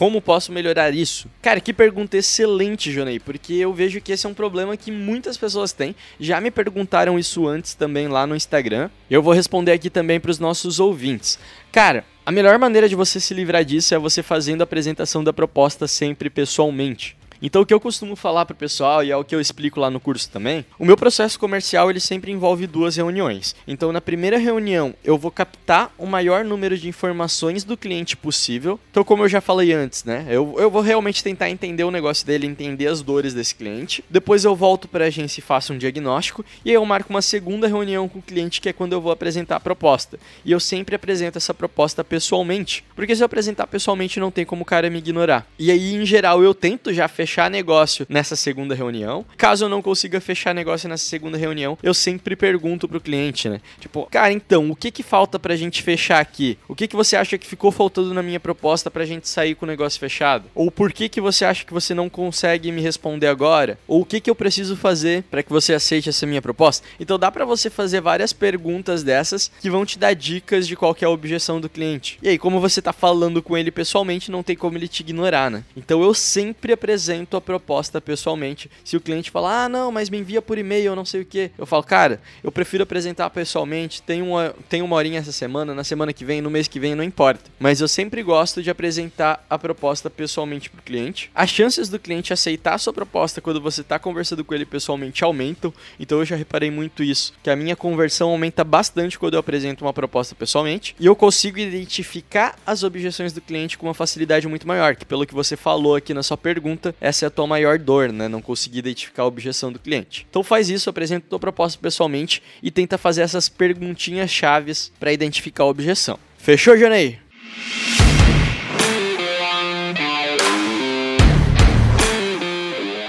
como 0.00 0.22
posso 0.22 0.50
melhorar 0.50 0.94
isso? 0.94 1.28
Cara, 1.42 1.60
que 1.60 1.74
pergunta 1.74 2.16
excelente, 2.16 2.90
Jonei, 2.90 3.20
porque 3.20 3.52
eu 3.52 3.70
vejo 3.70 4.00
que 4.00 4.12
esse 4.12 4.24
é 4.24 4.28
um 4.30 4.32
problema 4.32 4.74
que 4.74 4.90
muitas 4.90 5.36
pessoas 5.36 5.74
têm. 5.74 5.94
Já 6.18 6.40
me 6.40 6.50
perguntaram 6.50 7.18
isso 7.18 7.46
antes 7.46 7.74
também 7.74 8.08
lá 8.08 8.26
no 8.26 8.34
Instagram. 8.34 8.88
Eu 9.10 9.22
vou 9.22 9.34
responder 9.34 9.72
aqui 9.72 9.90
também 9.90 10.18
para 10.18 10.30
os 10.30 10.38
nossos 10.38 10.80
ouvintes. 10.80 11.38
Cara, 11.70 12.02
a 12.24 12.32
melhor 12.32 12.58
maneira 12.58 12.88
de 12.88 12.94
você 12.94 13.20
se 13.20 13.34
livrar 13.34 13.62
disso 13.62 13.94
é 13.94 13.98
você 13.98 14.22
fazendo 14.22 14.62
a 14.62 14.64
apresentação 14.64 15.22
da 15.22 15.34
proposta 15.34 15.86
sempre 15.86 16.30
pessoalmente. 16.30 17.19
Então 17.42 17.62
o 17.62 17.66
que 17.66 17.72
eu 17.72 17.80
costumo 17.80 18.14
falar 18.14 18.44
pro 18.44 18.54
pessoal 18.54 19.02
e 19.02 19.10
é 19.10 19.16
o 19.16 19.24
que 19.24 19.34
eu 19.34 19.40
explico 19.40 19.80
lá 19.80 19.90
no 19.90 19.98
curso 19.98 20.30
também, 20.30 20.64
o 20.78 20.84
meu 20.84 20.96
processo 20.96 21.38
comercial 21.38 21.88
ele 21.88 22.00
sempre 22.00 22.30
envolve 22.30 22.66
duas 22.66 22.96
reuniões. 22.96 23.56
Então 23.66 23.92
na 23.92 24.00
primeira 24.00 24.36
reunião 24.36 24.94
eu 25.02 25.16
vou 25.16 25.30
captar 25.30 25.90
o 25.96 26.04
maior 26.04 26.44
número 26.44 26.76
de 26.76 26.88
informações 26.88 27.64
do 27.64 27.78
cliente 27.78 28.14
possível. 28.14 28.78
Então 28.90 29.02
como 29.02 29.24
eu 29.24 29.28
já 29.28 29.40
falei 29.40 29.72
antes, 29.72 30.04
né, 30.04 30.26
eu, 30.28 30.54
eu 30.58 30.70
vou 30.70 30.82
realmente 30.82 31.24
tentar 31.24 31.48
entender 31.48 31.84
o 31.84 31.90
negócio 31.90 32.26
dele, 32.26 32.46
entender 32.46 32.88
as 32.88 33.00
dores 33.00 33.32
desse 33.32 33.54
cliente. 33.54 34.04
Depois 34.10 34.44
eu 34.44 34.54
volto 34.54 34.86
para 34.86 35.04
a 35.04 35.08
agência 35.08 35.40
e 35.40 35.42
faço 35.42 35.72
um 35.72 35.78
diagnóstico 35.78 36.44
e 36.62 36.68
aí 36.68 36.76
eu 36.76 36.84
marco 36.84 37.08
uma 37.08 37.22
segunda 37.22 37.66
reunião 37.66 38.06
com 38.06 38.18
o 38.18 38.22
cliente 38.22 38.60
que 38.60 38.68
é 38.68 38.72
quando 38.72 38.92
eu 38.92 39.00
vou 39.00 39.12
apresentar 39.12 39.56
a 39.56 39.60
proposta. 39.60 40.18
E 40.44 40.52
eu 40.52 40.60
sempre 40.60 40.94
apresento 40.94 41.38
essa 41.38 41.54
proposta 41.54 42.04
pessoalmente, 42.04 42.84
porque 42.94 43.16
se 43.16 43.22
eu 43.22 43.26
apresentar 43.26 43.66
pessoalmente 43.66 44.20
não 44.20 44.30
tem 44.30 44.44
como 44.44 44.62
o 44.62 44.66
cara 44.66 44.90
me 44.90 44.98
ignorar. 44.98 45.46
E 45.58 45.70
aí 45.70 45.94
em 45.94 46.04
geral 46.04 46.42
eu 46.44 46.52
tento 46.52 46.92
já 46.92 47.08
fechar 47.08 47.29
fechar 47.30 47.48
negócio 47.48 48.04
nessa 48.08 48.34
segunda 48.34 48.74
reunião. 48.74 49.24
Caso 49.36 49.64
eu 49.64 49.68
não 49.68 49.80
consiga 49.80 50.20
fechar 50.20 50.52
negócio 50.52 50.88
nessa 50.88 51.04
segunda 51.04 51.38
reunião, 51.38 51.78
eu 51.80 51.94
sempre 51.94 52.34
pergunto 52.34 52.88
pro 52.88 53.00
cliente, 53.00 53.48
né? 53.48 53.60
Tipo, 53.78 54.08
cara, 54.10 54.32
então, 54.32 54.68
o 54.68 54.74
que 54.74 54.90
que 54.90 55.04
falta 55.04 55.38
pra 55.38 55.54
gente 55.54 55.80
fechar 55.80 56.18
aqui? 56.18 56.58
O 56.66 56.74
que 56.74 56.88
que 56.88 56.96
você 56.96 57.14
acha 57.14 57.38
que 57.38 57.46
ficou 57.46 57.70
faltando 57.70 58.12
na 58.12 58.22
minha 58.22 58.40
proposta 58.40 58.90
pra 58.90 59.04
gente 59.04 59.28
sair 59.28 59.54
com 59.54 59.64
o 59.64 59.68
negócio 59.68 60.00
fechado? 60.00 60.46
Ou 60.56 60.72
por 60.72 60.92
que 60.92 61.08
que 61.08 61.20
você 61.20 61.44
acha 61.44 61.64
que 61.64 61.72
você 61.72 61.94
não 61.94 62.08
consegue 62.08 62.72
me 62.72 62.82
responder 62.82 63.28
agora? 63.28 63.78
Ou 63.86 64.00
o 64.00 64.04
que 64.04 64.20
que 64.20 64.28
eu 64.28 64.34
preciso 64.34 64.76
fazer 64.76 65.22
para 65.30 65.44
que 65.44 65.52
você 65.52 65.72
aceite 65.72 66.08
essa 66.08 66.26
minha 66.26 66.42
proposta? 66.42 66.84
Então 66.98 67.16
dá 67.16 67.30
para 67.30 67.44
você 67.44 67.70
fazer 67.70 68.00
várias 68.00 68.32
perguntas 68.32 69.04
dessas 69.04 69.52
que 69.60 69.70
vão 69.70 69.86
te 69.86 70.00
dar 70.00 70.14
dicas 70.14 70.66
de 70.66 70.74
qual 70.74 70.96
é 71.00 71.04
a 71.04 71.10
objeção 71.10 71.60
do 71.60 71.68
cliente. 71.68 72.18
E 72.20 72.28
aí, 72.28 72.38
como 72.38 72.58
você 72.58 72.82
tá 72.82 72.92
falando 72.92 73.40
com 73.40 73.56
ele 73.56 73.70
pessoalmente, 73.70 74.32
não 74.32 74.42
tem 74.42 74.56
como 74.56 74.76
ele 74.76 74.88
te 74.88 75.00
ignorar, 75.00 75.48
né? 75.48 75.62
Então 75.76 76.02
eu 76.02 76.12
sempre 76.12 76.72
apresento 76.72 77.19
apresento 77.20 77.36
a 77.36 77.40
proposta 77.40 78.00
pessoalmente. 78.00 78.70
Se 78.84 78.96
o 78.96 79.00
cliente 79.00 79.30
falar, 79.30 79.64
ah, 79.64 79.68
não, 79.68 79.92
mas 79.92 80.08
me 80.08 80.18
envia 80.18 80.40
por 80.40 80.58
e-mail, 80.58 80.96
não 80.96 81.04
sei 81.04 81.22
o 81.22 81.24
que, 81.24 81.50
eu 81.58 81.66
falo, 81.66 81.82
cara, 81.82 82.20
eu 82.42 82.50
prefiro 82.50 82.82
apresentar 82.82 83.28
pessoalmente. 83.30 84.02
Tem 84.02 84.22
uma, 84.22 84.54
tem 84.68 84.82
uma 84.82 84.96
horinha 84.96 85.18
essa 85.18 85.32
semana, 85.32 85.74
na 85.74 85.84
semana 85.84 86.12
que 86.12 86.24
vem, 86.24 86.40
no 86.40 86.50
mês 86.50 86.68
que 86.68 86.80
vem, 86.80 86.94
não 86.94 87.04
importa. 87.04 87.50
Mas 87.58 87.80
eu 87.80 87.88
sempre 87.88 88.22
gosto 88.22 88.62
de 88.62 88.70
apresentar 88.70 89.44
a 89.48 89.58
proposta 89.58 90.08
pessoalmente 90.08 90.70
para 90.70 90.80
o 90.80 90.82
cliente. 90.82 91.30
As 91.34 91.50
chances 91.50 91.88
do 91.88 91.98
cliente 91.98 92.32
aceitar 92.32 92.74
a 92.74 92.78
sua 92.78 92.92
proposta 92.92 93.40
quando 93.40 93.60
você 93.60 93.82
está 93.82 93.98
conversando 93.98 94.44
com 94.44 94.54
ele 94.54 94.64
pessoalmente 94.64 95.22
aumentam. 95.24 95.72
Então 95.98 96.18
eu 96.18 96.24
já 96.24 96.36
reparei 96.36 96.70
muito 96.70 97.02
isso, 97.02 97.32
que 97.42 97.50
a 97.50 97.56
minha 97.56 97.76
conversão 97.76 98.30
aumenta 98.30 98.64
bastante 98.64 99.18
quando 99.18 99.34
eu 99.34 99.40
apresento 99.40 99.84
uma 99.84 99.92
proposta 99.92 100.34
pessoalmente. 100.34 100.94
E 100.98 101.06
eu 101.06 101.14
consigo 101.14 101.58
identificar 101.58 102.56
as 102.66 102.82
objeções 102.82 103.32
do 103.32 103.40
cliente 103.40 103.76
com 103.76 103.86
uma 103.86 103.94
facilidade 103.94 104.46
muito 104.48 104.66
maior, 104.66 104.96
que 104.96 105.04
pelo 105.04 105.26
que 105.26 105.34
você 105.34 105.56
falou 105.56 105.96
aqui 105.96 106.14
na 106.14 106.22
sua 106.22 106.36
pergunta, 106.36 106.94
é 107.00 107.09
essa 107.10 107.26
é 107.26 107.28
a 107.28 107.30
tua 107.30 107.46
maior 107.46 107.78
dor, 107.78 108.10
né? 108.12 108.28
Não 108.28 108.40
conseguir 108.40 108.78
identificar 108.78 109.24
a 109.24 109.26
objeção 109.26 109.70
do 109.70 109.78
cliente. 109.78 110.26
Então 110.30 110.42
faz 110.42 110.70
isso, 110.70 110.88
apresenta 110.88 111.26
tua 111.28 111.38
proposta 111.38 111.78
pessoalmente 111.80 112.42
e 112.62 112.70
tenta 112.70 112.96
fazer 112.96 113.22
essas 113.22 113.48
perguntinhas 113.48 114.30
chaves 114.30 114.90
para 114.98 115.12
identificar 115.12 115.64
a 115.64 115.66
objeção. 115.66 116.18
Fechou, 116.38 116.76
Janei? 116.78 117.18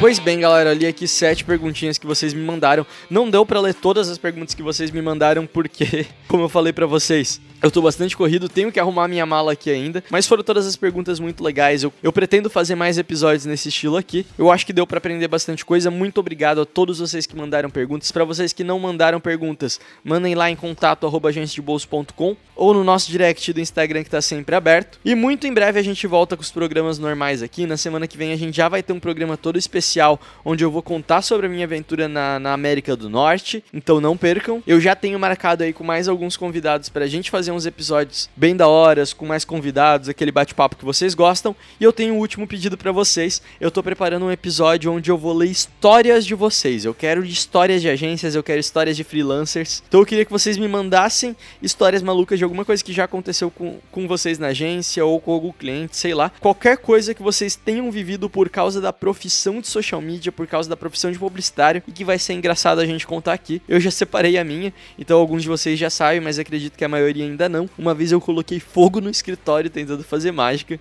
Pois 0.02 0.18
bem, 0.18 0.40
galera, 0.40 0.72
ali 0.72 0.88
aqui 0.88 1.08
sete 1.08 1.46
perguntinhas 1.46 2.00
que 2.00 2.08
vocês 2.08 2.34
me 2.34 2.42
mandaram. 2.42 2.84
Não 3.08 3.30
deu 3.30 3.46
para 3.46 3.62
ler 3.62 3.76
todas 3.76 4.10
as 4.10 4.18
perguntas 4.18 4.56
que 4.56 4.64
vocês 4.64 4.90
me 4.90 5.00
mandaram 5.00 5.46
porque, 5.46 6.08
como 6.28 6.46
eu 6.46 6.50
falei 6.50 6.74
para 6.74 6.88
vocês, 6.88 7.40
eu 7.62 7.70
tô 7.70 7.84
bastante 7.84 8.18
corrido, 8.18 8.50
tenho 8.50 8.72
que 8.72 8.80
arrumar 8.80 9.08
minha 9.08 9.24
mala 9.28 9.52
aqui 9.52 9.70
ainda, 9.70 10.04
mas 10.10 10.26
foram 10.26 10.42
todas 10.42 10.66
as 10.66 10.76
perguntas 10.76 11.20
muito 11.20 11.44
legais. 11.44 11.84
Eu, 11.84 11.94
eu 12.02 12.12
pretendo 12.12 12.50
fazer 12.50 12.74
mais 12.74 12.98
episódios 12.98 13.46
nesse 13.46 13.70
estilo 13.70 13.96
aqui. 13.96 14.26
Eu 14.36 14.52
acho 14.52 14.66
que 14.66 14.74
deu 14.74 14.88
para 14.88 14.98
aprender 14.98 15.28
bastante 15.28 15.64
coisa. 15.64 15.92
Muito 15.92 16.20
obrigado 16.20 16.62
a 16.62 16.66
todos 16.66 16.98
vocês 16.98 17.28
que 17.28 17.36
mandaram 17.36 17.70
perguntas. 17.70 18.12
Para 18.12 18.26
vocês 18.26 18.52
que 18.52 18.64
não 18.64 18.80
mandaram 18.80 19.20
perguntas, 19.20 19.80
mandem 20.04 20.34
lá 20.34 20.50
em 20.50 20.56
contato 20.56 21.06
agenciadebolso.com 21.06 22.36
ou 22.56 22.74
no 22.74 22.84
nosso 22.84 23.12
direct 23.12 23.54
do 23.54 23.62
Instagram 23.62 24.04
que 24.04 24.10
tá 24.10 24.24
sempre 24.24 24.56
aberto. 24.56 25.00
E 25.06 25.14
muito 25.14 25.46
em 25.46 25.54
breve 25.54 25.80
a 25.80 25.84
gente 25.84 26.08
volta 26.08 26.36
com 26.36 26.42
os 26.42 26.50
programas 26.50 26.98
normais 26.98 27.44
aqui. 27.44 27.68
Na 27.68 27.78
semana 27.78 28.08
que 28.08 28.18
vem 28.18 28.34
a 28.34 28.36
gente 28.36 28.58
já 28.58 28.68
vai 28.68 28.82
ter 28.82 28.94
um 28.94 29.00
programa 29.00 29.38
todo 29.38 29.60
especial 29.60 29.91
especial 29.92 30.20
onde 30.46 30.64
eu 30.64 30.72
vou 30.72 30.82
contar 30.82 31.22
sobre 31.22 31.46
a 31.46 31.50
minha 31.50 31.66
aventura 31.66 32.08
na, 32.08 32.40
na 32.40 32.54
América 32.54 32.96
do 32.96 33.10
Norte. 33.10 33.64
Então 33.74 34.00
não 34.00 34.16
percam. 34.16 34.64
Eu 34.66 34.80
já 34.80 34.96
tenho 34.96 35.20
marcado 35.20 35.64
aí 35.64 35.74
com 35.74 35.84
mais 35.84 36.08
alguns 36.08 36.38
convidados 36.38 36.90
pra 36.90 37.08
gente 37.08 37.30
fazer 37.30 37.52
uns 37.52 37.66
episódios 37.66 38.30
bem 38.36 38.56
da 38.56 38.68
horas, 38.68 39.14
com 39.14 39.26
mais 39.26 39.44
convidados, 39.44 40.08
aquele 40.08 40.32
bate-papo 40.32 40.78
que 40.78 40.86
vocês 40.86 41.14
gostam. 41.14 41.56
E 41.80 41.84
eu 41.84 41.92
tenho 41.92 42.14
um 42.14 42.18
último 42.18 42.48
pedido 42.48 42.78
para 42.78 42.92
vocês. 42.92 43.42
Eu 43.60 43.70
tô 43.70 43.84
preparando 43.84 44.26
um 44.26 44.32
episódio 44.32 44.92
onde 44.92 45.12
eu 45.12 45.18
vou 45.18 45.34
ler 45.34 45.50
histórias 45.50 46.26
de 46.26 46.34
vocês. 46.34 46.86
Eu 46.86 46.94
quero 46.94 47.24
histórias 47.26 47.82
de 47.82 47.90
agências, 47.90 48.36
eu 48.36 48.44
quero 48.44 48.60
histórias 48.60 48.96
de 48.96 49.04
freelancers. 49.04 49.84
Então 49.88 50.00
eu 50.00 50.06
queria 50.06 50.26
que 50.26 50.32
vocês 50.32 50.58
me 50.58 50.68
mandassem 50.68 51.36
histórias 51.62 52.02
malucas 52.02 52.38
de 52.38 52.44
alguma 52.44 52.64
coisa 52.64 52.84
que 52.84 52.94
já 52.94 53.04
aconteceu 53.04 53.52
com, 53.52 53.80
com 53.92 54.08
vocês 54.08 54.40
na 54.40 54.48
agência 54.48 55.06
ou 55.06 55.20
com 55.20 55.32
algum 55.34 55.52
cliente, 55.52 55.98
sei 55.98 56.14
lá. 56.14 56.32
Qualquer 56.40 56.78
coisa 56.78 57.14
que 57.14 57.22
vocês 57.22 57.56
tenham 57.56 57.92
vivido 57.92 58.30
por 58.30 58.50
causa 58.50 58.80
da 58.80 58.94
profissão 58.94 59.60
de 59.60 59.68
social 59.68 59.81
media, 60.02 60.32
por 60.32 60.48
causa 60.48 60.70
da 60.70 60.78
profissão 60.78 61.12
de 61.12 61.20
publicitário 61.20 61.84
e 61.88 61.92
que 61.92 62.04
vai 62.04 62.18
ser 62.18 62.34
engraçado 62.34 62.80
a 62.80 62.86
gente 62.86 63.08
contar 63.08 63.34
aqui. 63.34 63.62
Eu 63.68 63.80
já 63.80 63.92
separei 63.92 64.38
a 64.38 64.44
minha, 64.44 64.74
então 64.98 65.20
alguns 65.20 65.44
de 65.44 65.50
vocês 65.50 65.80
já 65.80 65.90
sabem, 65.90 66.22
mas 66.22 66.40
acredito 66.40 66.78
que 66.78 66.86
a 66.86 66.90
maioria 66.90 67.26
ainda 67.26 67.50
não. 67.50 67.70
Uma 67.78 67.94
vez 67.94 68.12
eu 68.12 68.22
coloquei 68.22 68.60
fogo 68.60 69.02
no 69.02 69.10
escritório 69.10 69.70
tentando 69.70 70.04
fazer 70.04 70.32
mágica. 70.32 70.80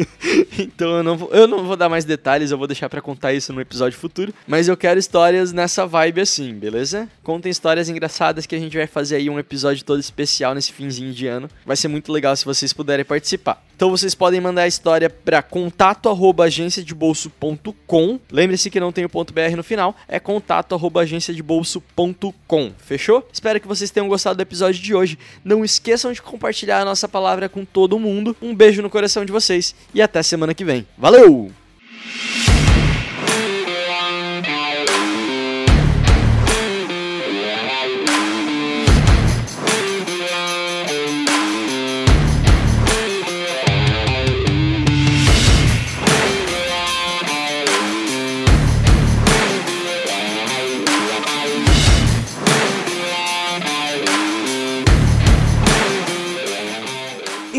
então 0.58 0.98
eu 0.98 1.02
não, 1.02 1.16
vou, 1.16 1.30
eu 1.30 1.46
não 1.46 1.64
vou 1.64 1.76
dar 1.76 1.88
mais 1.88 2.04
detalhes, 2.04 2.50
eu 2.50 2.58
vou 2.58 2.66
deixar 2.66 2.88
para 2.88 3.00
contar 3.00 3.32
isso 3.32 3.52
no 3.52 3.60
episódio 3.60 3.98
futuro. 3.98 4.32
Mas 4.46 4.68
eu 4.68 4.76
quero 4.76 4.98
histórias 4.98 5.52
nessa 5.52 5.86
vibe 5.86 6.20
assim, 6.20 6.52
beleza? 6.54 7.08
Contem 7.22 7.50
histórias 7.50 7.88
engraçadas 7.88 8.46
que 8.46 8.54
a 8.54 8.58
gente 8.58 8.76
vai 8.76 8.86
fazer 8.86 9.16
aí 9.16 9.30
um 9.30 9.38
episódio 9.38 9.84
todo 9.84 10.00
especial 10.00 10.54
nesse 10.54 10.72
finzinho 10.72 11.12
de 11.12 11.26
ano. 11.26 11.48
Vai 11.64 11.76
ser 11.76 11.88
muito 11.88 12.12
legal 12.12 12.36
se 12.36 12.44
vocês 12.44 12.72
puderem 12.72 13.04
participar. 13.04 13.62
Então 13.76 13.90
vocês 13.90 14.14
podem 14.14 14.40
mandar 14.40 14.62
a 14.62 14.68
história 14.68 15.10
para 15.10 15.42
contato@agenciadebolso.com. 15.42 18.20
Lembre-se 18.34 18.68
que 18.68 18.80
não 18.80 18.90
tem 18.90 19.04
o 19.04 19.08
ponto 19.08 19.32
.br 19.32 19.54
no 19.56 19.62
final, 19.62 19.94
é 20.08 20.18
contato@agenciadebolso.com. 20.18 22.72
Fechou? 22.78 23.24
Espero 23.32 23.60
que 23.60 23.68
vocês 23.68 23.92
tenham 23.92 24.08
gostado 24.08 24.34
do 24.34 24.42
episódio 24.42 24.82
de 24.82 24.92
hoje. 24.92 25.16
Não 25.44 25.64
esqueçam 25.64 26.12
de 26.12 26.20
compartilhar 26.20 26.80
a 26.80 26.84
nossa 26.84 27.08
palavra 27.08 27.48
com 27.48 27.64
todo 27.64 27.96
mundo. 27.96 28.36
Um 28.42 28.52
beijo 28.52 28.82
no 28.82 28.90
coração 28.90 29.24
de 29.24 29.30
vocês 29.30 29.72
e 29.94 30.02
até 30.02 30.20
semana 30.20 30.52
que 30.52 30.64
vem. 30.64 30.84
Valeu! 30.98 31.63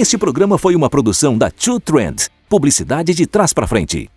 Este 0.06 0.20
programa 0.20 0.60
foi 0.60 0.76
uma 0.76 0.88
produção 0.88 1.36
da 1.36 1.50
Two 1.50 1.80
Trend, 1.80 2.28
publicidade 2.48 3.12
de 3.12 3.26
trás 3.26 3.52
para 3.54 3.66
frente. 3.66 4.08